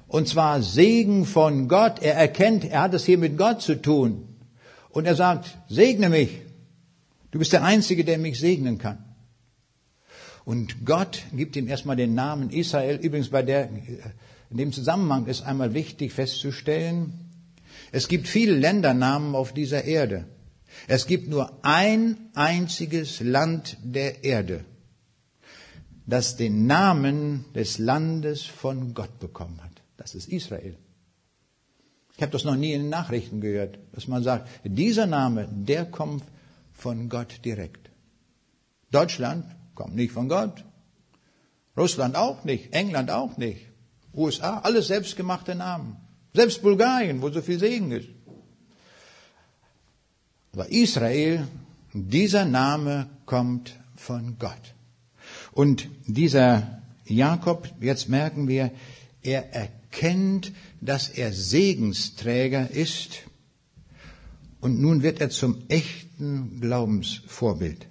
[0.08, 2.02] Und zwar Segen von Gott.
[2.02, 4.28] Er erkennt, er hat es hier mit Gott zu tun.
[4.90, 6.42] Und er sagt, segne mich.
[7.32, 9.04] Du bist der Einzige, der mich segnen kann.
[10.46, 12.96] Und Gott gibt ihm erstmal den Namen Israel.
[12.96, 13.70] Übrigens bei der,
[14.50, 17.28] in dem Zusammenhang ist einmal wichtig festzustellen,
[17.92, 20.26] es gibt viele Ländernamen auf dieser Erde.
[20.88, 24.66] Es gibt nur ein einziges Land der Erde,
[26.08, 29.84] das den Namen des Landes von Gott bekommen hat.
[29.98, 30.78] Das ist Israel.
[32.16, 35.86] Ich habe das noch nie in den Nachrichten gehört, dass man sagt, dieser Name, der
[35.86, 36.24] kommt
[36.74, 37.92] von Gott direkt.
[38.90, 39.46] Deutschland
[39.76, 40.64] kommt nicht von Gott.
[41.76, 42.74] Russland auch nicht.
[42.74, 43.68] England auch nicht.
[44.16, 45.98] USA, alles selbstgemachte Namen.
[46.34, 48.10] Selbst Bulgarien, wo so viel Segen ist.
[50.54, 51.48] Aber Israel,
[51.94, 54.74] dieser Name kommt von Gott.
[55.58, 58.70] Und dieser Jakob, jetzt merken wir,
[59.24, 60.52] er erkennt,
[60.82, 63.24] dass er Segensträger ist
[64.62, 67.88] und nun wird er zum echten Glaubensvorbild.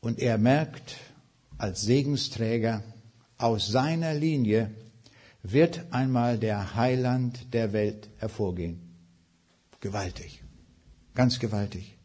[0.00, 0.96] Und er merkt
[1.58, 2.82] als Segensträger,
[3.38, 4.74] aus seiner Linie
[5.44, 8.80] wird einmal der Heiland der Welt hervorgehen.
[9.78, 10.42] Gewaltig,
[11.14, 11.99] ganz gewaltig.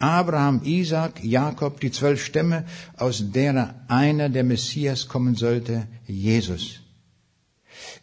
[0.00, 2.64] Abraham, Isaac, Jakob, die zwölf Stämme,
[2.96, 6.80] aus derer einer der Messias kommen sollte, Jesus.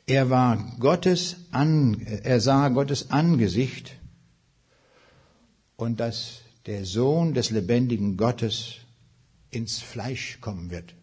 [0.05, 3.95] Er war Gottes an, er sah Gottes Angesicht
[5.75, 8.75] und dass der Sohn des lebendigen Gottes
[9.49, 10.93] ins Fleisch kommen wird.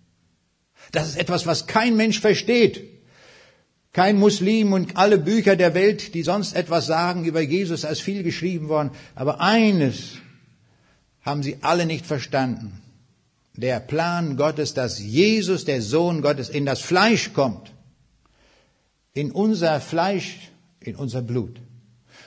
[0.93, 2.85] Das ist etwas, was kein Mensch versteht.
[3.93, 8.23] Kein Muslim und alle Bücher der Welt, die sonst etwas sagen über Jesus, ist viel
[8.23, 8.91] geschrieben worden.
[9.15, 10.19] Aber eines
[11.25, 12.81] haben sie alle nicht verstanden.
[13.57, 17.73] Der Plan Gottes, dass Jesus, der Sohn Gottes, in das Fleisch kommt.
[19.13, 20.51] In unser Fleisch,
[20.81, 21.61] in unser Blut.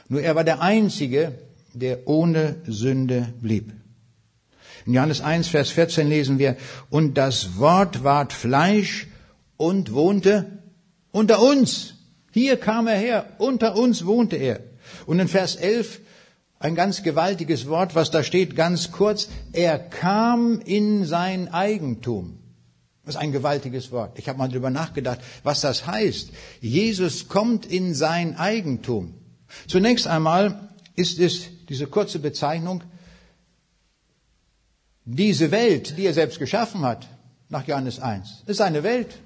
[0.07, 1.37] Nur er war der Einzige,
[1.73, 3.73] der ohne Sünde blieb.
[4.85, 6.55] In Johannes 1, Vers 14 lesen wir,
[6.89, 9.07] und das Wort ward Fleisch
[9.57, 10.45] und wohnte
[11.11, 11.95] unter uns.
[12.31, 14.61] Hier kam er her, unter uns wohnte er.
[15.05, 15.99] Und in Vers 11
[16.59, 22.39] ein ganz gewaltiges Wort, was da steht, ganz kurz, er kam in sein Eigentum.
[23.05, 24.19] Das ist ein gewaltiges Wort.
[24.19, 26.29] Ich habe mal drüber nachgedacht, was das heißt.
[26.59, 29.13] Jesus kommt in sein Eigentum.
[29.67, 32.83] Zunächst einmal ist es diese kurze Bezeichnung,
[35.05, 37.07] diese Welt, die er selbst geschaffen hat,
[37.49, 39.19] nach Johannes 1, ist eine Welt.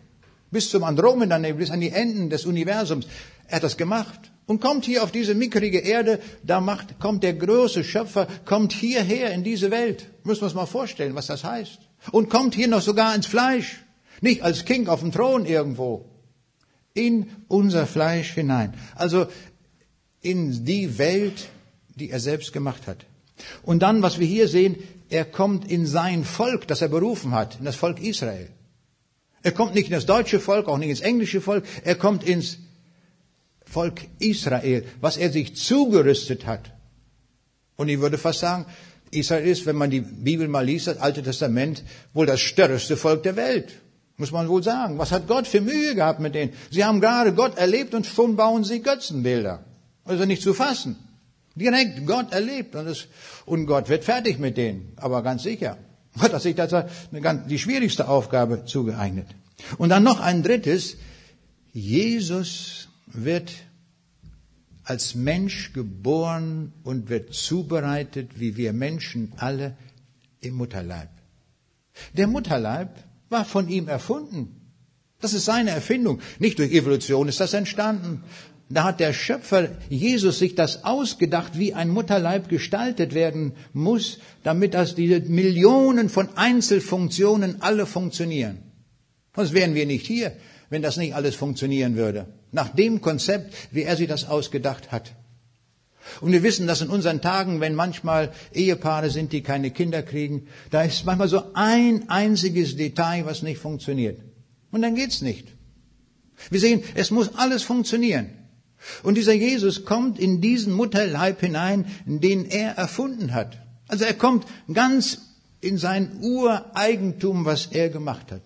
[0.51, 3.07] Bis zum Andromeda-Nebel, bis an die Enden des Universums.
[3.47, 4.30] Er hat das gemacht.
[4.46, 9.32] Und kommt hier auf diese mickrige Erde, da macht, kommt der große Schöpfer, kommt hierher
[9.32, 10.10] in diese Welt.
[10.24, 11.80] Müssen wir uns mal vorstellen, was das heißt.
[12.12, 13.84] Und kommt hier noch sogar ins Fleisch.
[14.20, 16.06] Nicht als King auf dem Thron irgendwo.
[16.94, 18.74] In unser Fleisch hinein.
[18.96, 19.28] Also
[20.22, 21.48] in die Welt,
[21.96, 23.06] die er selbst gemacht hat.
[23.64, 24.76] Und dann, was wir hier sehen,
[25.10, 28.50] er kommt in sein Volk, das er berufen hat, in das Volk Israel.
[29.44, 32.60] Er kommt nicht in das deutsche Volk, auch nicht ins englische Volk, er kommt ins
[33.72, 36.72] Volk Israel, was er sich zugerüstet hat.
[37.78, 38.65] Und ich würde fast sagen,
[39.11, 43.24] Israel ist, wenn man die Bibel mal liest, das Alte Testament, wohl das störreste Volk
[43.24, 43.74] der Welt.
[44.17, 44.97] Muss man wohl sagen.
[44.97, 46.53] Was hat Gott für Mühe gehabt mit denen?
[46.69, 49.65] Sie haben gerade Gott erlebt und schon bauen sie Götzenbilder.
[50.05, 50.95] Also nicht zu fassen.
[51.55, 53.07] Direkt Gott erlebt und, das,
[53.45, 54.93] und Gott wird fertig mit denen.
[54.97, 55.78] Aber ganz sicher.
[56.19, 59.28] Gott hat sich das eine, die schwierigste Aufgabe zugeeignet.
[59.78, 60.97] Und dann noch ein drittes.
[61.74, 63.51] Jesus wird
[64.84, 69.78] als Mensch geboren und wird zubereitet, wie wir Menschen alle,
[70.41, 71.09] im Mutterleib.
[72.14, 72.89] Der Mutterleib
[73.30, 74.62] war von ihm erfunden.
[75.20, 76.20] Das ist seine Erfindung.
[76.39, 78.24] Nicht durch Evolution ist das entstanden.
[78.70, 84.74] Da hat der Schöpfer Jesus sich das ausgedacht, wie ein Mutterleib gestaltet werden muss, damit
[84.74, 88.59] das diese Millionen von Einzelfunktionen alle funktionieren.
[89.36, 90.34] Sonst wären wir nicht hier,
[90.70, 92.28] wenn das nicht alles funktionieren würde.
[92.52, 95.14] Nach dem Konzept, wie er sich das ausgedacht hat.
[96.20, 100.47] Und wir wissen, dass in unseren Tagen, wenn manchmal Ehepaare sind, die keine Kinder kriegen,
[100.70, 104.20] da ist manchmal so ein einziges Detail, was nicht funktioniert.
[104.72, 105.47] Und dann geht's nicht.
[106.49, 108.32] Wir sehen, es muss alles funktionieren.
[109.04, 113.60] Und dieser Jesus kommt in diesen Mutterleib hinein, den er erfunden hat.
[113.88, 115.20] Also er kommt ganz
[115.60, 118.41] in sein Ureigentum, was er gemacht hat.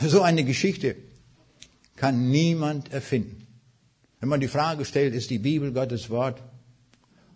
[0.00, 0.96] So eine Geschichte
[1.98, 3.46] kann niemand erfinden.
[4.20, 6.42] Wenn man die Frage stellt, ist die Bibel Gottes Wort?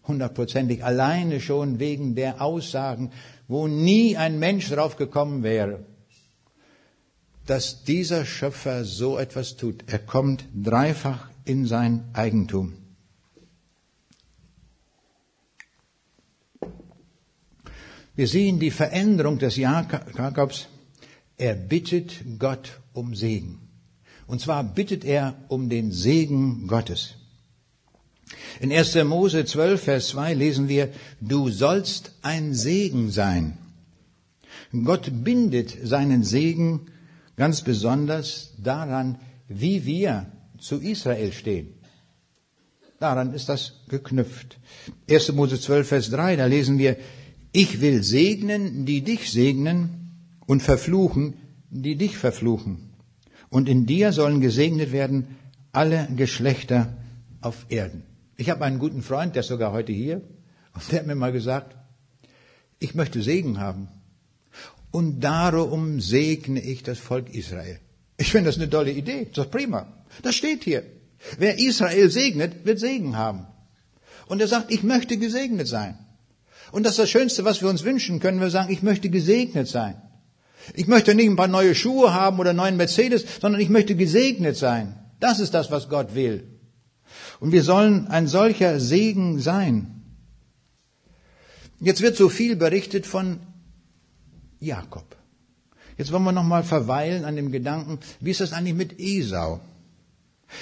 [0.07, 3.11] Hundertprozentig alleine schon wegen der Aussagen,
[3.47, 5.85] wo nie ein Mensch drauf gekommen wäre,
[7.47, 9.85] dass dieser Schöpfer so etwas tut.
[9.87, 12.75] Er kommt dreifach in sein Eigentum.
[18.15, 20.69] Wir sehen die Veränderung des Jakobs.
[21.39, 23.62] Er bittet Gott um Segen.
[24.27, 27.15] Und zwar bittet er um den Segen Gottes.
[28.61, 28.95] In 1.
[29.05, 30.89] Mose 12, Vers 2 lesen wir,
[31.21, 33.59] du sollst ein Segen sein.
[34.85, 36.87] Gott bindet seinen Segen
[37.37, 39.19] ganz besonders daran,
[39.49, 40.27] wie wir
[40.59, 41.75] zu Israel stehen.
[43.01, 44.59] Daran ist das geknüpft.
[45.11, 45.33] 1.
[45.33, 46.97] Mose 12, Vers 3, da lesen wir,
[47.53, 50.13] ich will segnen, die dich segnen
[50.47, 51.35] und verfluchen,
[51.69, 52.92] die dich verfluchen.
[53.53, 55.37] Und in dir sollen gesegnet werden
[55.73, 56.97] alle Geschlechter
[57.43, 58.03] auf Erden.
[58.39, 60.23] Ich habe einen guten Freund, der ist sogar heute hier,
[60.73, 61.77] und der hat mir mal gesagt,
[62.79, 63.89] ich möchte Segen haben.
[64.91, 67.79] Und darum segne ich das Volk Israel.
[68.17, 69.87] Ich finde das eine tolle Idee, das ist prima.
[70.23, 70.85] Das steht hier.
[71.37, 73.47] Wer Israel segnet, wird Segen haben.
[74.29, 75.99] Und er sagt, ich möchte gesegnet sein.
[76.71, 78.41] Und das ist das Schönste, was wir uns wünschen können.
[78.41, 80.01] Wir sagen, ich möchte gesegnet sein.
[80.75, 83.97] Ich möchte nicht ein paar neue Schuhe haben oder einen neuen Mercedes, sondern ich möchte
[83.97, 84.95] gesegnet sein.
[85.21, 86.47] Das ist das, was Gott will.
[87.41, 90.03] Und wir sollen ein solcher Segen sein.
[91.81, 93.41] Jetzt wird so viel berichtet von
[94.61, 95.17] Jakob.
[95.99, 99.61] Jetzt wollen wir noch mal verweilen an dem Gedanken, wie ist das eigentlich mit Esau?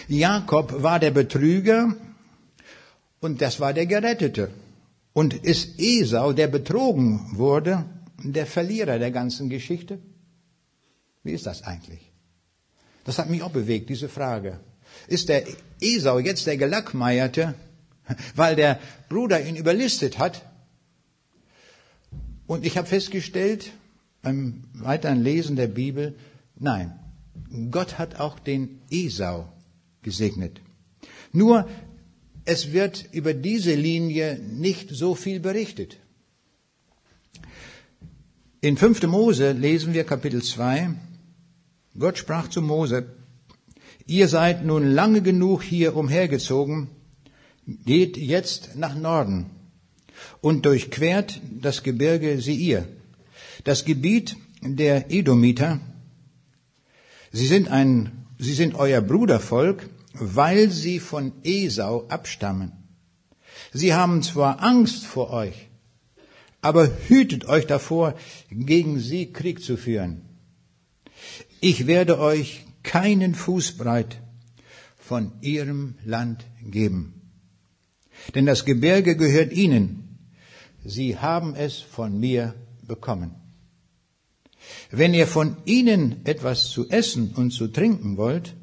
[0.08, 1.94] Jakob war der Betrüger
[3.20, 4.50] und das war der Gerettete.
[5.12, 7.84] Und ist Esau, der betrogen wurde,
[8.22, 9.98] der Verlierer der ganzen Geschichte?
[11.22, 12.12] Wie ist das eigentlich?
[13.04, 14.60] Das hat mich auch bewegt, diese Frage.
[15.06, 15.44] Ist der
[15.80, 17.54] Esau jetzt der Gelackmeierte,
[18.34, 20.44] weil der Bruder ihn überlistet hat?
[22.46, 23.70] Und ich habe festgestellt,
[24.22, 26.16] beim weiteren Lesen der Bibel,
[26.56, 26.98] nein,
[27.70, 29.52] Gott hat auch den Esau
[30.02, 30.60] gesegnet.
[31.32, 31.68] Nur
[32.44, 35.98] es wird über diese Linie nicht so viel berichtet.
[38.62, 39.06] In 5.
[39.06, 40.90] Mose lesen wir Kapitel 2,
[41.98, 43.06] Gott sprach zu Mose,
[44.06, 46.88] ihr seid nun lange genug hier umhergezogen,
[47.86, 49.46] geht jetzt nach Norden
[50.42, 52.86] und durchquert das Gebirge Seir,
[53.64, 55.80] das Gebiet der Edomiter.
[57.32, 62.72] Sie sind ein, sie sind euer Brudervolk, weil sie von Esau abstammen.
[63.72, 65.69] Sie haben zwar Angst vor euch,
[66.62, 68.14] aber hütet euch davor,
[68.50, 70.22] gegen sie Krieg zu führen.
[71.60, 74.20] Ich werde euch keinen Fußbreit
[74.98, 77.20] von ihrem Land geben.
[78.34, 80.18] Denn das Gebirge gehört ihnen.
[80.84, 82.54] Sie haben es von mir
[82.86, 83.34] bekommen.
[84.90, 88.54] Wenn ihr von ihnen etwas zu essen und zu trinken wollt,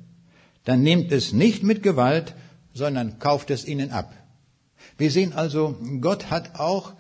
[0.64, 2.36] dann nehmt es nicht mit Gewalt,
[2.74, 4.14] sondern kauft es ihnen ab.
[4.98, 6.94] Wir sehen also, Gott hat auch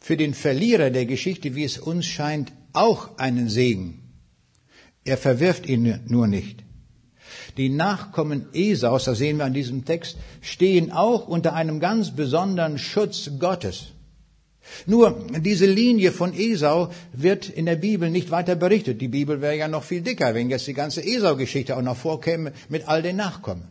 [0.00, 4.00] für den Verlierer der Geschichte, wie es uns scheint, auch einen Segen.
[5.04, 6.64] Er verwirft ihn nur nicht.
[7.56, 12.78] Die Nachkommen Esaus, das sehen wir an diesem Text, stehen auch unter einem ganz besonderen
[12.78, 13.88] Schutz Gottes.
[14.86, 19.00] Nur diese Linie von Esau wird in der Bibel nicht weiter berichtet.
[19.00, 22.52] Die Bibel wäre ja noch viel dicker, wenn jetzt die ganze Esau-Geschichte auch noch vorkäme
[22.68, 23.68] mit all den Nachkommen.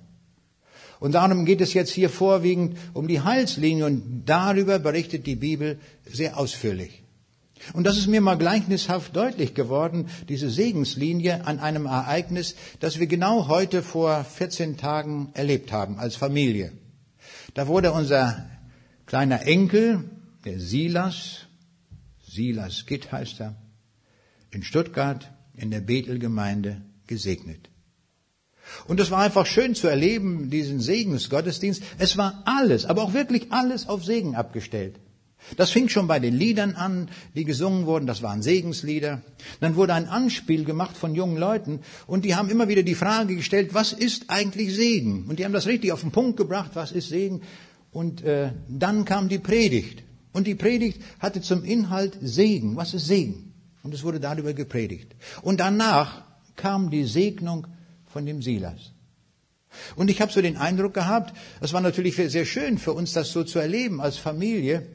[1.00, 5.80] Und darum geht es jetzt hier vorwiegend um die Heilslinie und darüber berichtet die Bibel
[6.06, 7.04] sehr ausführlich.
[7.74, 13.08] Und das ist mir mal gleichnishaft deutlich geworden, diese Segenslinie an einem Ereignis, das wir
[13.08, 16.72] genau heute vor 14 Tagen erlebt haben als Familie.
[17.54, 18.50] Da wurde unser
[19.06, 20.06] kleiner Enkel,
[20.46, 21.48] der Silas,
[22.26, 23.56] Silas Gitt heißt er,
[24.52, 27.70] in Stuttgart in der Bethelgemeinde gesegnet.
[28.88, 31.82] Und es war einfach schön zu erleben, diesen Segensgottesdienst.
[31.98, 35.00] Es war alles, aber auch wirklich alles auf Segen abgestellt.
[35.58, 39.22] Das fing schon bei den Liedern an, die gesungen wurden, das waren Segenslieder.
[39.62, 43.36] Dann wurde ein Anspiel gemacht von jungen Leuten und die haben immer wieder die Frage
[43.36, 45.26] gestellt, was ist eigentlich Segen?
[45.28, 47.42] Und die haben das richtig auf den Punkt gebracht, was ist Segen?
[47.92, 50.04] Und äh, dann kam die Predigt.
[50.32, 52.76] Und die Predigt hatte zum Inhalt Segen.
[52.76, 53.54] Was ist Segen?
[53.82, 55.16] Und es wurde darüber gepredigt.
[55.42, 56.24] Und danach
[56.56, 57.66] kam die Segnung
[58.10, 58.92] von dem Silas.
[59.96, 63.32] Und ich habe so den Eindruck gehabt, es war natürlich sehr schön für uns, das
[63.32, 64.86] so zu erleben als Familie.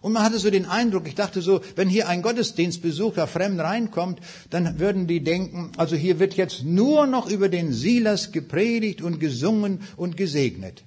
[0.00, 4.20] Und man hatte so den Eindruck, ich dachte so, wenn hier ein Gottesdienstbesucher fremd reinkommt,
[4.48, 9.18] dann würden die denken, also hier wird jetzt nur noch über den Silas gepredigt und
[9.18, 10.84] gesungen und gesegnet.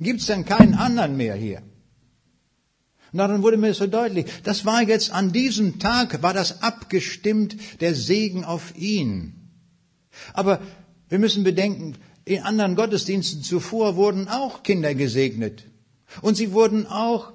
[0.00, 1.62] Gibt's denn keinen anderen mehr hier?
[3.12, 7.56] Und dann wurde mir so deutlich, das war jetzt an diesem Tag, war das abgestimmt,
[7.80, 9.43] der Segen auf ihn.
[10.32, 10.60] Aber
[11.08, 15.64] wir müssen bedenken, in anderen Gottesdiensten zuvor wurden auch Kinder gesegnet.
[16.22, 17.32] Und sie wurden auch,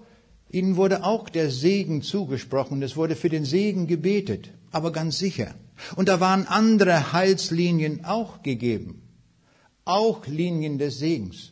[0.50, 2.82] ihnen wurde auch der Segen zugesprochen.
[2.82, 4.50] Es wurde für den Segen gebetet.
[4.72, 5.54] Aber ganz sicher.
[5.96, 9.02] Und da waren andere Heilslinien auch gegeben.
[9.86, 11.52] Auch Linien des Segens.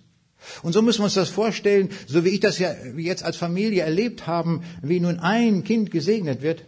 [0.64, 3.84] Und so müssen wir uns das vorstellen, so wie ich das ja jetzt als Familie
[3.84, 6.64] erlebt haben, wie nun ein Kind gesegnet wird.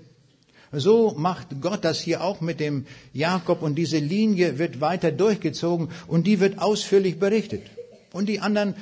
[0.71, 5.89] So macht Gott das hier auch mit dem Jakob und diese Linie wird weiter durchgezogen
[6.07, 7.63] und die wird ausführlich berichtet.
[8.11, 8.75] Und die anderen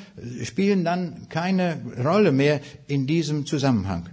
[0.44, 4.10] spielen dann keine Rolle mehr in diesem Zusammenhang.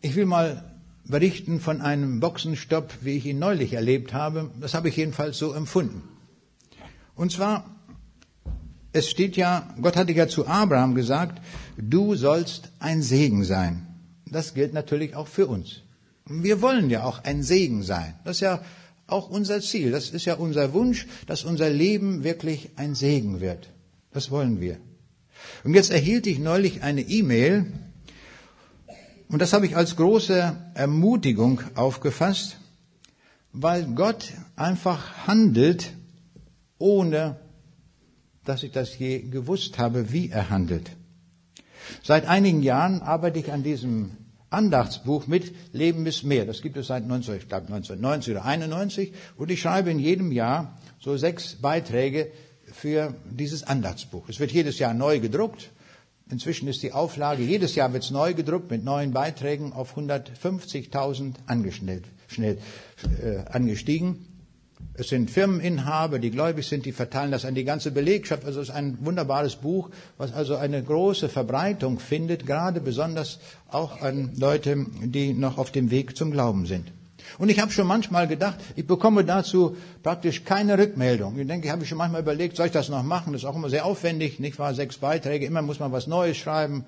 [0.00, 0.64] Ich will mal
[1.04, 4.50] berichten von einem Boxenstopp, wie ich ihn neulich erlebt habe.
[4.60, 6.02] Das habe ich jedenfalls so empfunden.
[7.14, 7.64] Und zwar,
[8.92, 11.40] es steht ja, Gott hatte ja zu Abraham gesagt,
[11.76, 13.85] du sollst ein Segen sein.
[14.26, 15.82] Das gilt natürlich auch für uns.
[16.26, 18.14] Wir wollen ja auch ein Segen sein.
[18.24, 18.62] Das ist ja
[19.06, 19.92] auch unser Ziel.
[19.92, 23.70] Das ist ja unser Wunsch, dass unser Leben wirklich ein Segen wird.
[24.12, 24.78] Das wollen wir.
[25.62, 27.66] Und jetzt erhielt ich neulich eine E-Mail,
[29.28, 32.58] und das habe ich als große Ermutigung aufgefasst,
[33.52, 35.92] weil Gott einfach handelt,
[36.78, 37.40] ohne
[38.44, 40.90] dass ich das je gewusst habe, wie er handelt.
[42.02, 44.12] Seit einigen Jahren arbeite ich an diesem
[44.50, 46.46] Andachtsbuch mit Leben ist mehr.
[46.46, 50.32] Das gibt es seit 19, ich glaube 1990 oder 91 und ich schreibe in jedem
[50.32, 52.30] Jahr so sechs Beiträge
[52.72, 54.28] für dieses Andachtsbuch.
[54.28, 55.70] Es wird jedes Jahr neu gedruckt.
[56.30, 61.34] Inzwischen ist die Auflage, jedes Jahr wird es neu gedruckt mit neuen Beiträgen auf 150.000
[61.46, 62.04] angestellt.
[62.28, 62.58] schnell
[63.22, 64.26] äh, angestiegen.
[64.98, 68.46] Es sind Firmeninhaber, die gläubig sind, die verteilen das an die ganze Belegschaft.
[68.46, 73.38] Also es ist ein wunderbares Buch, was also eine große Verbreitung findet, gerade besonders
[73.68, 76.92] auch an Leute, die noch auf dem Weg zum Glauben sind.
[77.38, 81.38] Und ich habe schon manchmal gedacht, ich bekomme dazu praktisch keine Rückmeldung.
[81.38, 83.32] Ich denke, ich habe schon manchmal überlegt, soll ich das noch machen?
[83.32, 84.72] Das ist auch immer sehr aufwendig, nicht wahr?
[84.74, 86.84] Sechs Beiträge, immer muss man was Neues schreiben.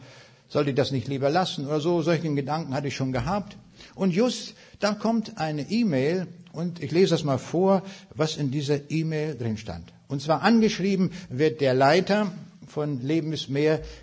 [0.48, 2.00] Sollte ich das nicht lieber lassen oder so?
[2.00, 3.58] Solchen Gedanken hatte ich schon gehabt.
[3.94, 7.82] Und just da kommt eine E-Mail und ich lese das mal vor,
[8.14, 9.92] was in dieser E-Mail drin stand.
[10.08, 12.32] Und zwar angeschrieben wird der Leiter
[12.66, 13.34] von Leben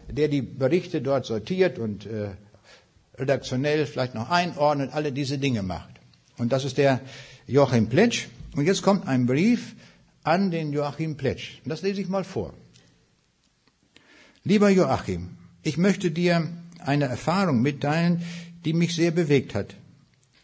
[0.10, 2.30] der die Berichte dort sortiert und äh,
[3.18, 5.90] redaktionell vielleicht noch einordnet, alle diese Dinge macht.
[6.38, 7.02] Und das ist der
[7.48, 8.28] Joachim Pletsch.
[8.56, 9.76] Und jetzt kommt ein Brief
[10.24, 11.60] an den Joachim Pletsch.
[11.66, 12.54] Das lese ich mal vor.
[14.44, 16.48] Lieber Joachim, ich möchte dir
[16.80, 18.22] eine Erfahrung mitteilen,
[18.64, 19.76] die mich sehr bewegt hat.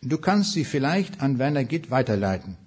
[0.04, 2.58] Du kannst sie vielleicht an Werner Gitt weiterleiten.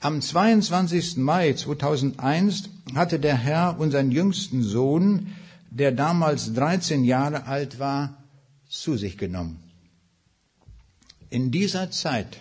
[0.00, 1.18] Am 22.
[1.18, 5.28] Mai 2001 hatte der Herr unseren jüngsten Sohn,
[5.70, 8.22] der damals 13 Jahre alt war,
[8.68, 9.62] zu sich genommen.
[11.28, 12.38] In dieser Zeit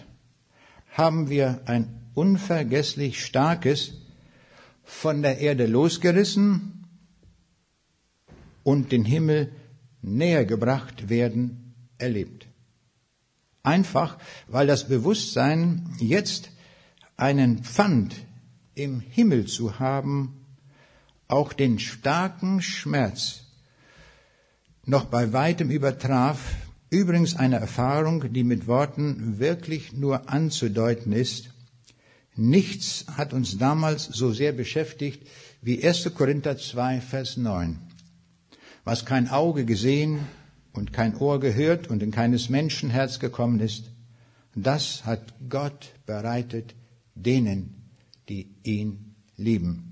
[0.94, 3.94] haben wir ein unvergesslich starkes
[4.84, 6.88] von der Erde losgerissen
[8.64, 9.52] und den Himmel
[10.02, 12.45] näher gebracht werden erlebt.
[13.66, 16.52] Einfach, weil das Bewusstsein, jetzt
[17.18, 18.16] einen Pfand
[18.76, 20.46] im Himmel zu haben,
[21.28, 23.42] auch den starken Schmerz
[24.86, 26.40] noch bei weitem übertraf,
[26.92, 31.50] übrigens eine Erfahrung, die mit Worten wirklich nur anzudeuten ist.
[32.36, 35.28] Nichts hat uns damals so sehr beschäftigt
[35.62, 36.14] wie 1.
[36.14, 37.80] Korinther 2, Vers 9.
[38.84, 40.20] Was kein Auge gesehen,
[40.76, 43.92] und kein Ohr gehört und in keines Menschen Herz gekommen ist,
[44.56, 46.76] das hat Gott bereitet
[47.16, 47.92] denen,
[48.30, 49.92] die ihn lieben.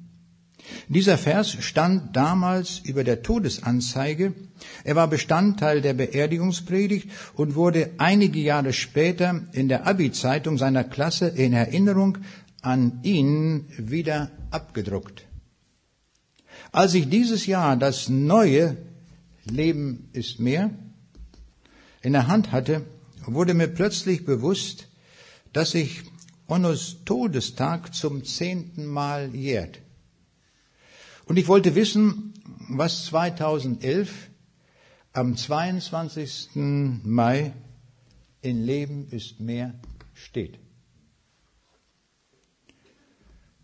[0.88, 4.34] Dieser Vers stand damals über der Todesanzeige.
[4.86, 11.28] Er war Bestandteil der Beerdigungspredigt und wurde einige Jahre später in der Abi-Zeitung seiner Klasse
[11.28, 12.20] in Erinnerung
[12.62, 15.26] an ihn wieder abgedruckt.
[16.72, 18.78] Als ich dieses Jahr das neue
[19.46, 20.72] Leben ist mehr,
[22.02, 22.86] in der Hand hatte,
[23.26, 24.90] wurde mir plötzlich bewusst,
[25.54, 26.04] dass sich
[26.48, 29.80] Onnos Todestag zum zehnten Mal jährt.
[31.26, 32.34] Und ich wollte wissen,
[32.70, 34.30] was 2011
[35.14, 36.50] am 22.
[36.56, 37.54] Mai
[38.42, 39.74] in Leben ist mehr
[40.14, 40.60] steht.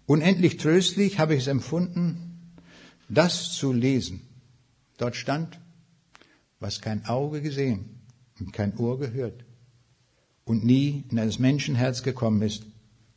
[0.06, 2.54] Unendlich tröstlich habe ich es empfunden,
[3.10, 4.22] das zu lesen.
[4.98, 5.60] Dort stand,
[6.60, 8.02] was kein Auge gesehen
[8.40, 9.46] und kein Ohr gehört
[10.46, 12.66] und nie in eines Menschen Herz gekommen ist,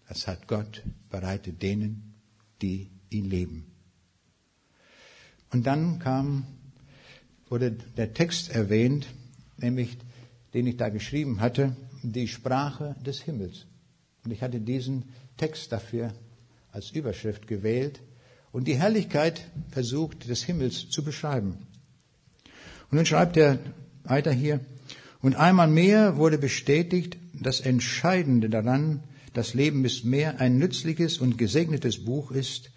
[0.08, 2.14] das hat Gott bereitet denen,
[2.60, 3.66] die ihn leben.
[5.50, 6.46] Und dann kam,
[7.48, 9.06] wurde der Text erwähnt,
[9.56, 9.96] nämlich
[10.54, 13.66] den ich da geschrieben hatte, die Sprache des Himmels.
[14.24, 16.12] Und ich hatte diesen Text dafür
[16.70, 18.00] als Überschrift gewählt
[18.50, 21.66] und die Herrlichkeit versucht des Himmels zu beschreiben.
[22.92, 23.58] Und nun schreibt er
[24.04, 24.60] weiter hier,
[25.22, 31.38] und einmal mehr wurde bestätigt, das Entscheidende daran, das Leben ist mehr ein nützliches und
[31.38, 32.70] gesegnetes Buch ist,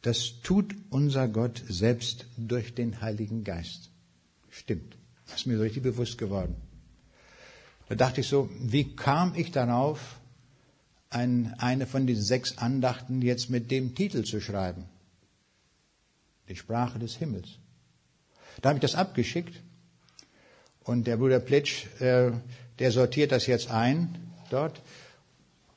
[0.00, 3.90] das tut unser Gott selbst durch den Heiligen Geist.
[4.48, 4.96] Stimmt.
[5.26, 6.56] Das ist mir so richtig bewusst geworden.
[7.90, 10.18] Da dachte ich so, wie kam ich darauf,
[11.10, 14.86] ein, eine von diesen sechs Andachten jetzt mit dem Titel zu schreiben?
[16.48, 17.58] Die Sprache des Himmels.
[18.60, 19.60] Da habe ich das abgeschickt
[20.84, 22.32] und der Bruder Plitsch, äh,
[22.78, 24.16] der sortiert das jetzt ein
[24.50, 24.80] dort,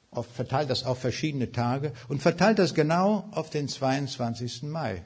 [0.10, 4.64] auf, verteilt das auf verschiedene Tage und verteilt das genau auf den 22.
[4.64, 5.04] Mai.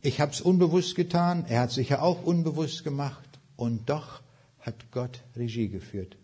[0.00, 4.20] Ich habe es unbewusst getan, er hat sicher auch unbewusst gemacht und doch
[4.60, 6.16] hat Gott Regie geführt.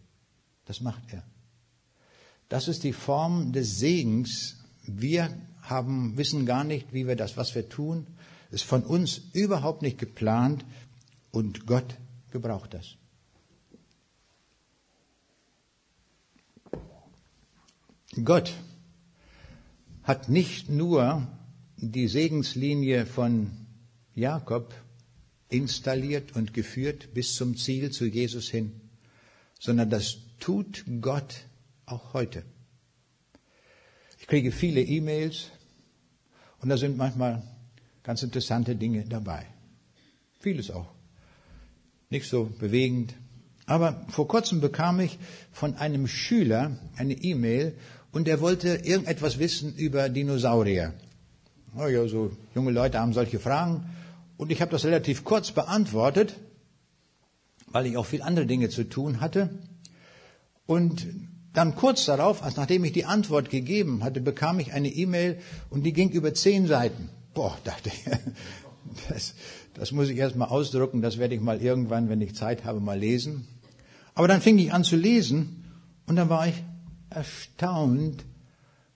[0.65, 1.23] Das macht er.
[2.49, 4.57] Das ist die Form des Segens.
[4.83, 5.31] Wir
[5.63, 8.07] haben, wissen gar nicht, wie wir das, was wir tun,
[8.51, 10.65] ist von uns überhaupt nicht geplant
[11.31, 11.97] und Gott
[12.31, 12.97] gebraucht das.
[18.25, 18.55] Gott
[20.03, 21.29] hat nicht nur
[21.77, 23.51] die Segenslinie von
[24.15, 24.75] Jakob
[25.51, 28.81] installiert und geführt bis zum Ziel zu Jesus hin,
[29.61, 31.45] sondern das tut Gott
[31.87, 32.45] auch heute.
[34.19, 35.51] Ich kriege viele E-Mails
[36.61, 37.43] und da sind manchmal
[38.09, 39.45] ganz interessante Dinge dabei.
[40.41, 40.89] Vieles auch.
[42.09, 43.15] Nicht so bewegend,
[43.67, 45.19] Aber vor kurzem bekam ich
[45.53, 47.75] von einem Schüler eine E-Mail
[48.13, 50.95] und er wollte irgendetwas wissen über Dinosaurier.
[51.77, 53.85] Oh ja, so junge Leute haben solche Fragen.
[54.39, 56.35] Und ich habe das relativ kurz beantwortet,
[57.67, 59.51] weil ich auch viel andere Dinge zu tun hatte.
[60.65, 61.07] Und
[61.53, 65.39] dann kurz darauf, als nachdem ich die Antwort gegeben hatte, bekam ich eine E-Mail
[65.69, 67.11] und die ging über zehn Seiten.
[67.39, 68.05] Boah, dachte ich,
[69.09, 69.35] das,
[69.75, 72.81] das muss ich erst mal ausdrucken, das werde ich mal irgendwann, wenn ich Zeit habe,
[72.81, 73.47] mal lesen.
[74.17, 75.65] Aber dann fing ich an zu lesen
[76.07, 76.65] und dann war ich
[77.11, 78.25] erstaunt,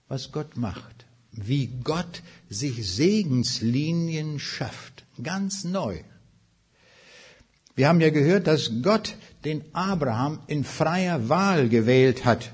[0.09, 1.05] was Gott macht.
[1.31, 5.05] Wie Gott sich Segenslinien schafft.
[5.23, 5.99] Ganz neu.
[7.75, 9.15] Wir haben ja gehört, dass Gott
[9.45, 12.51] den Abraham in freier Wahl gewählt hat.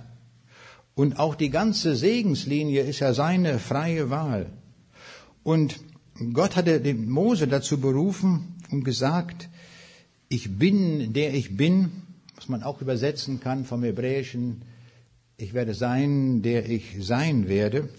[0.94, 4.52] Und auch die ganze Segenslinie ist ja seine freie Wahl.
[5.50, 5.80] Und
[6.32, 9.50] Gott hatte den Mose dazu berufen und gesagt,
[10.28, 12.04] ich bin, der ich bin,
[12.36, 14.62] was man auch übersetzen kann vom Hebräischen,
[15.38, 17.90] ich werde sein, der ich sein werde.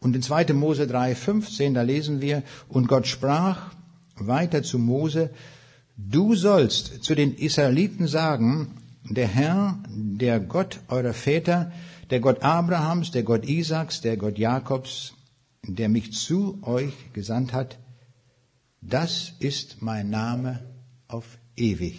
[0.00, 0.52] Und in 2.
[0.52, 3.72] Mose 3,15, da lesen wir, und Gott sprach
[4.16, 5.30] weiter zu Mose,
[5.96, 11.72] Du sollst zu den Israeliten sagen, der Herr, der Gott eurer Väter,
[12.10, 15.14] der Gott Abrahams, der Gott Isaaks, der Gott Jakobs,
[15.66, 17.78] der mich zu euch gesandt hat,
[18.80, 20.64] das ist mein Name
[21.08, 21.98] auf ewig.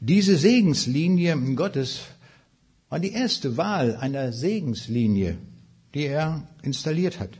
[0.00, 2.00] Diese Segenslinie Gottes
[2.88, 5.38] war die erste Wahl einer Segenslinie,
[5.94, 7.30] die er installiert hat.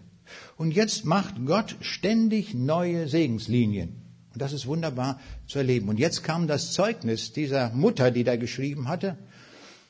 [0.57, 4.03] Und jetzt macht Gott ständig neue Segenslinien.
[4.33, 5.89] Und das ist wunderbar zu erleben.
[5.89, 9.17] Und jetzt kam das Zeugnis dieser Mutter, die da geschrieben hatte.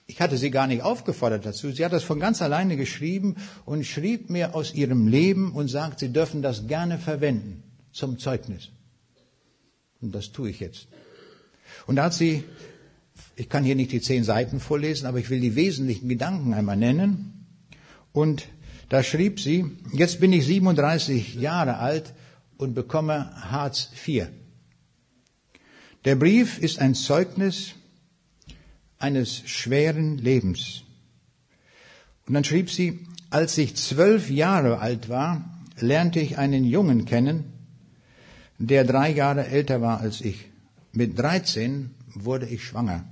[0.07, 1.73] Ich hatte sie gar nicht aufgefordert dazu.
[1.73, 5.99] Sie hat das von ganz alleine geschrieben und schrieb mir aus ihrem Leben und sagt,
[5.99, 8.71] sie dürfen das gerne verwenden zum Zeugnis.
[10.01, 10.87] Und das tue ich jetzt.
[11.87, 12.45] Und da hat sie,
[13.35, 16.77] ich kann hier nicht die zehn Seiten vorlesen, aber ich will die wesentlichen Gedanken einmal
[16.77, 17.47] nennen.
[18.13, 18.47] Und
[18.89, 22.15] da schrieb sie, jetzt bin ich 37 Jahre alt
[22.57, 24.29] und bekomme Hartz IV.
[26.05, 27.75] Der Brief ist ein Zeugnis
[28.99, 30.83] eines schweren Lebens.
[32.27, 35.45] Und dann schrieb sie, als ich zwölf Jahre alt war,
[35.79, 37.53] lernte ich einen Jungen kennen,
[38.59, 40.51] der drei Jahre älter war als ich.
[40.93, 43.05] Mit 13 wurde ich schwanger.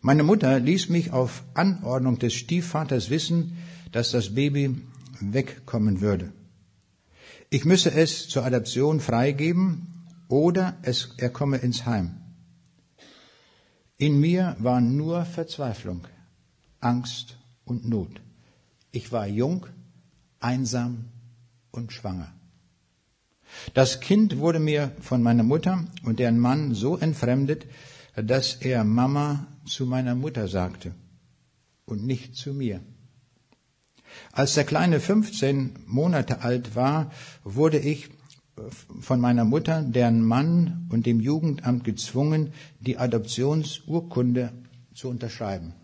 [0.00, 3.58] Meine Mutter ließ mich auf Anordnung des Stiefvaters wissen,
[3.90, 4.76] dass das Baby
[5.20, 6.32] wegkommen würde.
[7.50, 12.14] Ich müsse es zur Adoption freigeben oder es, er komme ins Heim.
[14.00, 16.06] In mir war nur Verzweiflung,
[16.78, 18.20] Angst und Not.
[18.92, 19.66] Ich war jung,
[20.38, 21.06] einsam
[21.72, 22.32] und schwanger.
[23.74, 27.66] Das Kind wurde mir von meiner Mutter und deren Mann so entfremdet,
[28.14, 30.94] dass er Mama zu meiner Mutter sagte
[31.84, 32.80] und nicht zu mir.
[34.30, 37.10] Als der Kleine 15 Monate alt war,
[37.42, 38.10] wurde ich
[39.00, 44.52] von meiner Mutter, deren Mann und dem Jugendamt gezwungen, die Adoptionsurkunde
[44.94, 45.74] zu unterschreiben.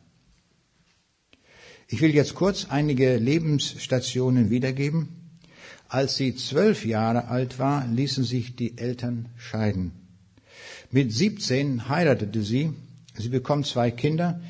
[1.89, 5.09] Ich will jetzt kurz einige Lebensstationen wiedergeben.
[5.89, 9.93] Als sie zwölf Jahre alt war, ließen sich die Eltern scheiden.
[10.91, 12.73] Mit 17 heiratete sie.
[13.17, 14.41] Sie bekommt zwei Kinder.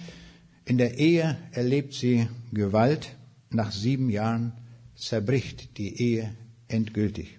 [0.65, 3.15] In der Ehe erlebt sie Gewalt
[3.51, 4.53] nach sieben Jahren
[4.95, 6.35] zerbricht die Ehe
[6.69, 7.39] endgültig.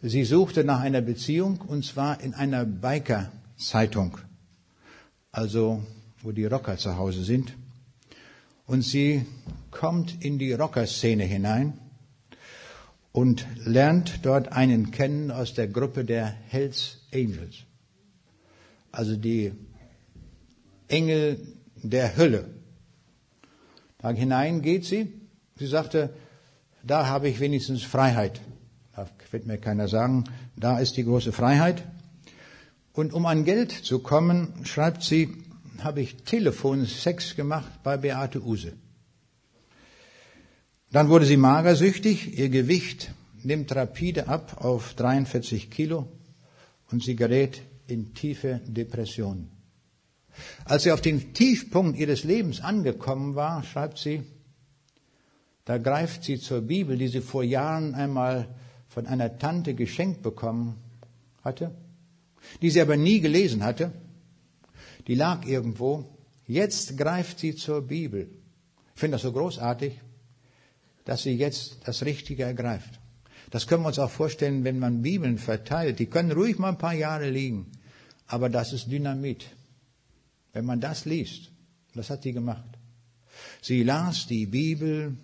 [0.00, 4.18] Sie suchte nach einer Beziehung und zwar in einer Biker-Zeitung,
[5.32, 5.82] also
[6.22, 7.52] wo die Rocker zu Hause sind.
[8.66, 9.26] Und sie
[9.72, 11.78] kommt in die Rocker-Szene hinein
[13.10, 17.64] und lernt dort einen kennen aus der Gruppe der Hells Angels,
[18.92, 19.52] also die
[20.86, 21.40] Engel
[21.74, 22.48] der Hölle.
[23.98, 25.12] Da hinein geht sie.
[25.56, 26.14] Sie sagte,
[26.84, 28.40] da habe ich wenigstens Freiheit.
[28.98, 30.24] Da wird mir keiner sagen,
[30.56, 31.84] da ist die große Freiheit.
[32.92, 35.36] Und um an Geld zu kommen, schreibt sie,
[35.78, 38.72] habe ich Telefonsex gemacht bei Beate Use.
[40.90, 43.12] Dann wurde sie magersüchtig, ihr Gewicht
[43.44, 46.08] nimmt rapide ab auf 43 Kilo
[46.90, 49.48] und sie gerät in tiefe Depression.
[50.64, 54.24] Als sie auf den Tiefpunkt ihres Lebens angekommen war, schreibt sie,
[55.66, 58.48] da greift sie zur Bibel, die sie vor Jahren einmal
[58.98, 60.74] von einer Tante geschenkt bekommen
[61.44, 61.70] hatte,
[62.60, 63.92] die sie aber nie gelesen hatte.
[65.06, 66.04] Die lag irgendwo.
[66.48, 68.28] Jetzt greift sie zur Bibel.
[68.96, 70.00] Ich finde das so großartig,
[71.04, 72.98] dass sie jetzt das Richtige ergreift.
[73.50, 76.00] Das können wir uns auch vorstellen, wenn man Bibeln verteilt.
[76.00, 77.70] Die können ruhig mal ein paar Jahre liegen.
[78.26, 79.46] aber das ist Dynamit.
[80.52, 81.52] Wenn man das liest,
[81.94, 82.66] das hat sie gemacht.
[83.62, 85.16] Sie las die Bibel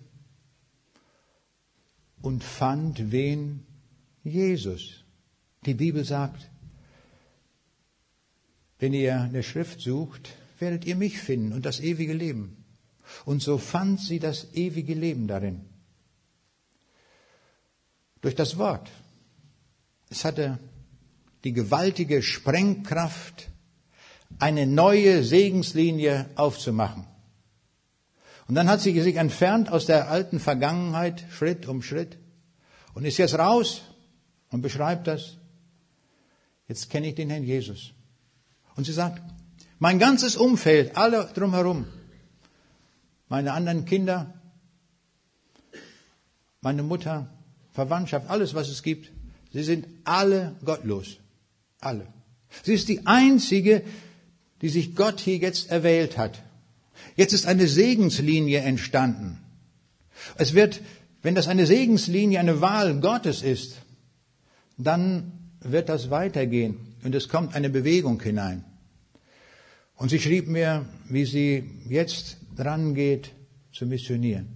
[2.25, 3.67] und fand wen?
[4.23, 5.05] Jesus.
[5.67, 6.51] Die Bibel sagt,
[8.79, 12.65] wenn ihr eine Schrift sucht, werdet ihr mich finden und das ewige Leben.
[13.27, 15.67] Und so fand sie das ewige Leben darin.
[18.23, 18.91] Durch das Wort.
[20.09, 20.59] Es hatte
[21.45, 23.51] die gewaltige Sprengkraft,
[24.39, 27.07] eine neue Segenslinie aufzumachen.
[28.47, 32.19] Und dann hat sie sich entfernt aus der alten Vergangenheit, Schritt um Schritt,
[32.95, 33.83] und ist jetzt raus
[34.51, 35.39] und beschreibt das.
[36.69, 37.93] Jetzt kenne ich den Herrn Jesus.
[38.77, 39.23] Und sie sagt,
[39.79, 41.87] mein ganzes Umfeld, alle drumherum,
[43.29, 44.35] meine anderen Kinder,
[46.61, 47.29] meine Mutter,
[47.73, 49.11] Verwandtschaft, alles, was es gibt,
[49.53, 51.19] sie sind alle gottlos.
[51.81, 52.07] Alle.
[52.63, 53.83] Sie ist die einzige,
[54.63, 56.43] die sich Gott hier jetzt erwählt hat.
[57.17, 59.39] Jetzt ist eine Segenslinie entstanden.
[60.37, 60.81] Es wird,
[61.23, 63.77] wenn das eine Segenslinie, eine Wahl Gottes ist,
[64.77, 68.65] dann wird das weitergehen und es kommt eine Bewegung hinein.
[69.97, 73.31] Und sie schrieb mir, wie sie jetzt dran geht,
[73.73, 74.49] zu missionieren.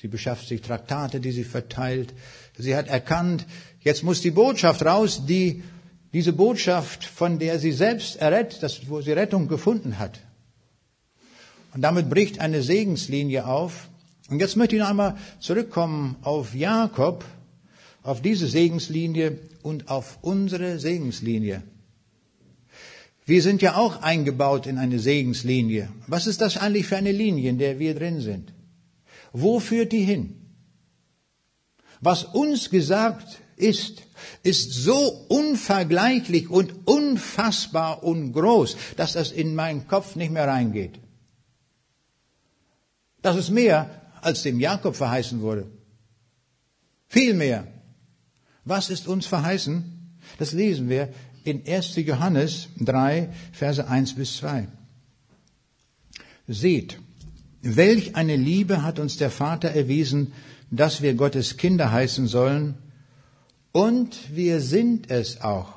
[0.00, 2.14] Sie beschafft sich Traktate, die sie verteilt.
[2.56, 3.46] Sie hat erkannt,
[3.80, 5.62] jetzt muss die Botschaft raus, die,
[6.12, 10.20] diese Botschaft, von der sie selbst errettet, wo sie Rettung gefunden hat.
[11.78, 13.88] Und damit bricht eine Segenslinie auf.
[14.28, 17.24] Und jetzt möchte ich noch einmal zurückkommen auf Jakob,
[18.02, 21.62] auf diese Segenslinie und auf unsere Segenslinie.
[23.26, 25.88] Wir sind ja auch eingebaut in eine Segenslinie.
[26.08, 28.52] Was ist das eigentlich für eine Linie, in der wir drin sind?
[29.32, 30.34] Wo führt die hin?
[32.00, 34.02] Was uns gesagt ist,
[34.42, 40.98] ist so unvergleichlich und unfassbar und groß, dass das in meinen Kopf nicht mehr reingeht.
[43.22, 43.90] Das ist mehr,
[44.20, 45.66] als dem Jakob verheißen wurde.
[47.08, 47.66] Viel mehr.
[48.64, 50.18] Was ist uns verheißen?
[50.38, 51.08] Das lesen wir
[51.44, 51.96] in 1.
[51.96, 54.68] Johannes 3, Verse 1 bis 2.
[56.46, 56.98] Seht,
[57.62, 60.32] welch eine Liebe hat uns der Vater erwiesen,
[60.70, 62.76] dass wir Gottes Kinder heißen sollen,
[63.72, 65.74] und wir sind es auch.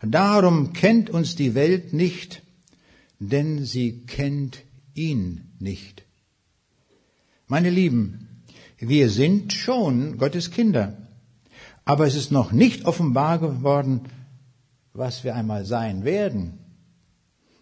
[0.00, 2.42] Darum kennt uns die Welt nicht,
[3.18, 4.62] denn sie kennt
[4.94, 6.03] ihn nicht.
[7.54, 8.42] Meine Lieben,
[8.80, 10.96] wir sind schon Gottes Kinder,
[11.84, 14.00] aber es ist noch nicht offenbar geworden,
[14.92, 16.58] was wir einmal sein werden.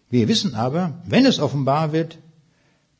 [0.09, 2.17] Wir wissen aber, wenn es offenbar wird,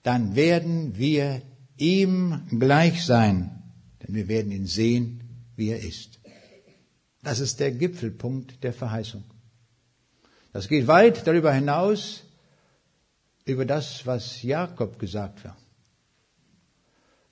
[0.03, 1.41] dann werden wir
[1.77, 3.63] ihm gleich sein,
[4.03, 5.23] denn wir werden ihn sehen,
[5.55, 6.19] wie er ist.
[7.23, 9.23] Das ist der Gipfelpunkt der Verheißung.
[10.51, 12.21] Das geht weit darüber hinaus,
[13.45, 15.62] über das, was Jakob gesagt hat.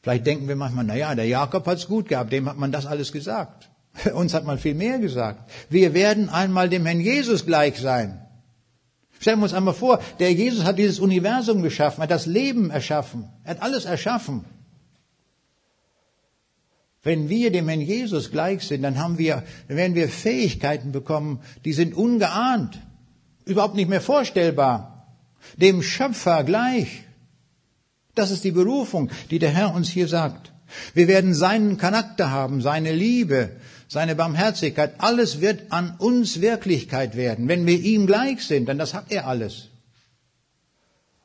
[0.01, 2.85] Vielleicht denken wir manchmal, na ja, der Jakob hat's gut gehabt, dem hat man das
[2.85, 3.69] alles gesagt.
[4.13, 5.49] Uns hat man viel mehr gesagt.
[5.69, 8.25] Wir werden einmal dem Herrn Jesus gleich sein.
[9.19, 13.29] Stellen wir uns einmal vor, der Jesus hat dieses Universum geschaffen, hat das Leben erschaffen,
[13.43, 14.45] er hat alles erschaffen.
[17.03, 21.39] Wenn wir dem Herrn Jesus gleich sind, dann haben wir, dann werden wir Fähigkeiten bekommen,
[21.65, 22.79] die sind ungeahnt,
[23.45, 25.15] überhaupt nicht mehr vorstellbar.
[25.55, 27.03] Dem Schöpfer gleich.
[28.22, 30.52] Das ist die Berufung, die der Herr uns hier sagt.
[30.93, 33.49] Wir werden seinen Charakter haben, seine Liebe,
[33.88, 38.93] seine Barmherzigkeit, alles wird an uns Wirklichkeit werden, wenn wir ihm gleich sind, denn das
[38.93, 39.69] hat er alles.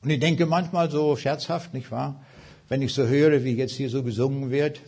[0.01, 2.24] Und ich denke manchmal so scherzhaft, nicht wahr?
[2.70, 4.81] Wenn ich so höre, wie jetzt hier so gesungen wird,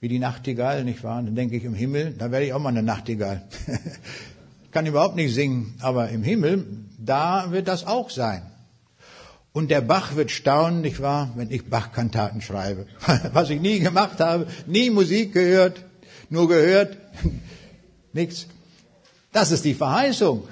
[0.00, 1.22] wie die Nachtigall, nicht wahr?
[1.22, 3.46] Dann denke ich im Himmel, da werde ich auch mal eine Nachtigall.
[4.72, 6.66] Kann überhaupt nicht singen, aber im Himmel,
[6.98, 8.42] da wird das auch sein.
[9.54, 12.86] Und der Bach wird staunen, nicht wahr, wenn ich Bach-Kantaten schreibe.
[13.32, 15.84] Was ich nie gemacht habe, nie Musik gehört,
[16.28, 16.98] nur gehört,
[18.12, 18.48] nichts.
[19.30, 20.48] Das ist die Verheißung.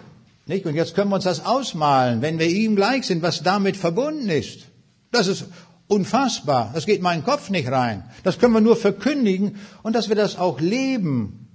[0.46, 0.66] Nicht?
[0.66, 4.28] Und jetzt können wir uns das ausmalen, wenn wir ihm gleich sind, was damit verbunden
[4.28, 4.68] ist.
[5.10, 5.46] Das ist
[5.88, 6.70] unfassbar.
[6.72, 8.04] Das geht meinen Kopf nicht rein.
[8.22, 11.48] Das können wir nur verkündigen und dass wir das auch leben.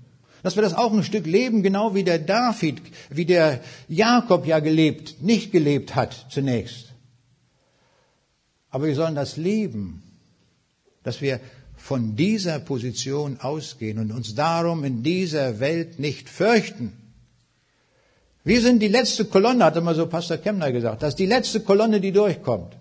[0.44, 4.60] Dass wir das auch ein Stück leben, genau wie der David, wie der Jakob ja
[4.60, 6.86] gelebt, nicht gelebt hat zunächst.
[8.78, 10.04] Aber wir sollen das leben,
[11.02, 11.40] dass wir
[11.78, 16.94] von dieser Position ausgehen und uns darum in dieser Welt nicht fürchten.
[18.44, 21.02] Wir sind die letzte Kolonne, hat immer so Pastor Kemner gesagt.
[21.02, 22.78] Das ist die letzte Kolonne, die durchkommt.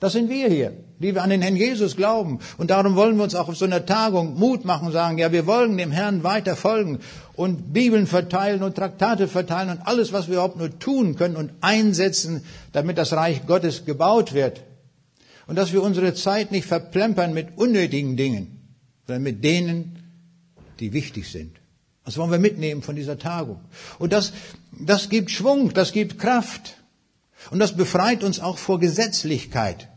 [0.00, 0.74] Das sind wir hier.
[1.00, 2.38] die wir an den Herrn Jesus glauben.
[2.58, 5.32] Und darum wollen wir uns auch auf so einer Tagung Mut machen und sagen, ja,
[5.32, 6.98] wir wollen dem Herrn weiter folgen
[7.34, 11.52] und Bibeln verteilen und Traktate verteilen und alles, was wir überhaupt nur tun können und
[11.62, 14.62] einsetzen, damit das Reich Gottes gebaut wird.
[15.50, 18.76] Und dass wir unsere Zeit nicht verplempern mit unnötigen Dingen,
[19.08, 19.98] sondern mit denen,
[20.78, 21.56] die wichtig sind.
[22.04, 23.60] Das wollen wir mitnehmen von dieser Tagung.
[23.98, 24.32] Und das,
[24.70, 26.76] das gibt Schwung, das gibt Kraft.
[27.50, 29.88] Und das befreit uns auch vor Gesetzlichkeit.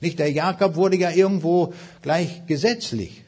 [0.00, 3.24] Nicht der Jakob wurde ja irgendwo gleich gesetzlich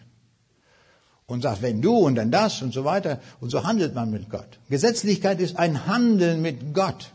[1.27, 3.19] und sagt, wenn du und dann das und so weiter.
[3.41, 4.61] Und so handelt man mit Gott.
[4.71, 7.11] Gesetzlichkeit ist ein Handeln mit Gott.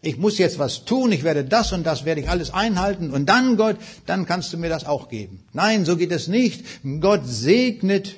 [0.00, 3.26] Ich muss jetzt was tun, ich werde das und das, werde ich alles einhalten und
[3.26, 3.76] dann Gott,
[4.06, 5.42] dann kannst du mir das auch geben.
[5.52, 6.64] Nein, so geht es nicht.
[7.00, 8.14] Gott segnet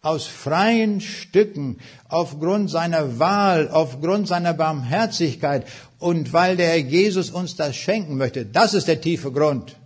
[0.00, 1.78] aus freien Stücken,
[2.08, 5.66] aufgrund seiner Wahl, aufgrund seiner Barmherzigkeit
[5.98, 8.44] und weil der Herr Jesus uns das schenken möchte.
[8.46, 9.76] Das ist der tiefe Grund.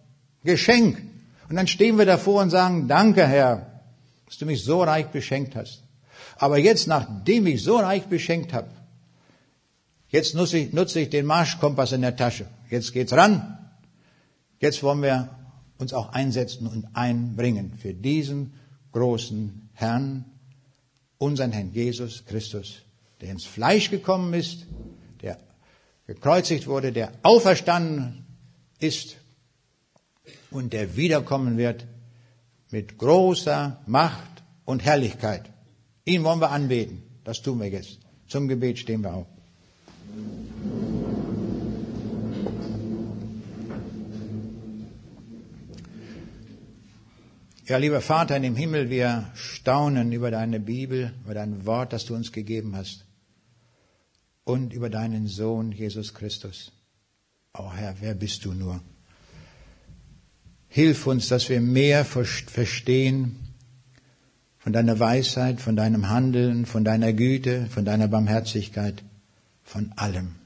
[0.44, 0.98] Geschenk.
[1.48, 3.80] Und dann stehen wir davor und sagen, danke Herr,
[4.26, 5.82] dass du mich so reich beschenkt hast.
[6.36, 8.68] Aber jetzt, nachdem ich so reich beschenkt habe,
[10.08, 12.46] jetzt nutze ich, nutze ich den Marschkompass in der Tasche.
[12.70, 13.58] Jetzt geht's ran.
[14.60, 15.30] Jetzt wollen wir
[15.78, 18.54] uns auch einsetzen und einbringen für diesen
[18.92, 20.24] großen Herrn,
[21.18, 22.82] unseren Herrn Jesus Christus,
[23.20, 24.66] der ins Fleisch gekommen ist,
[25.22, 25.38] der
[26.06, 28.24] gekreuzigt wurde, der auferstanden
[28.80, 29.16] ist
[30.50, 31.86] und der wiederkommen wird
[32.70, 35.50] mit großer Macht und Herrlichkeit.
[36.04, 37.02] Ihn wollen wir anbeten.
[37.24, 37.98] Das tun wir jetzt.
[38.26, 39.26] Zum Gebet stehen wir auf.
[47.68, 52.06] Ja, lieber Vater in dem Himmel, wir staunen über deine Bibel, über dein Wort, das
[52.06, 53.04] du uns gegeben hast
[54.44, 56.72] und über deinen Sohn Jesus Christus.
[57.52, 58.80] Oh Herr, wer bist du nur?
[60.68, 63.36] Hilf uns, dass wir mehr verstehen
[64.56, 69.02] von deiner Weisheit, von deinem Handeln, von deiner Güte, von deiner Barmherzigkeit,
[69.68, 70.36] von allem,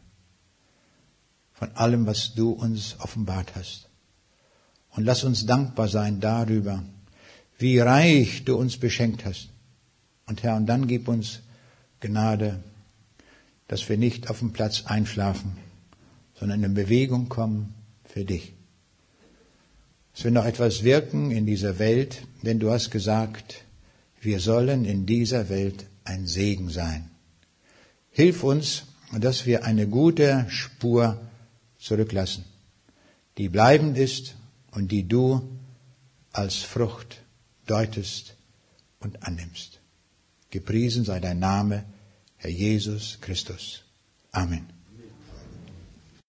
[1.53, 3.89] von allem, was du uns offenbart hast.
[4.91, 6.83] Und lass uns dankbar sein darüber,
[7.57, 9.49] wie reich du uns beschenkt hast.
[10.27, 11.39] Und Herr, und dann gib uns
[12.01, 12.65] Gnade,
[13.69, 15.57] dass wir nicht auf dem Platz einschlafen,
[16.35, 17.75] sondern in Bewegung kommen
[18.05, 18.55] für dich.
[20.15, 23.65] Dass wir noch etwas wirken in dieser Welt, denn du hast gesagt,
[24.21, 27.09] wir sollen in dieser Welt ein Segen sein.
[28.11, 28.83] Hilf uns,
[29.21, 31.21] dass wir eine gute Spur
[31.79, 32.45] zurücklassen,
[33.37, 34.37] die bleibend ist
[34.71, 35.59] und die du
[36.33, 37.21] als Frucht
[37.67, 38.35] deutest
[39.01, 39.81] und annimmst.
[40.51, 41.85] Gepriesen sei dein Name,
[42.37, 43.85] Herr Jesus Christus.
[44.33, 44.72] Amen.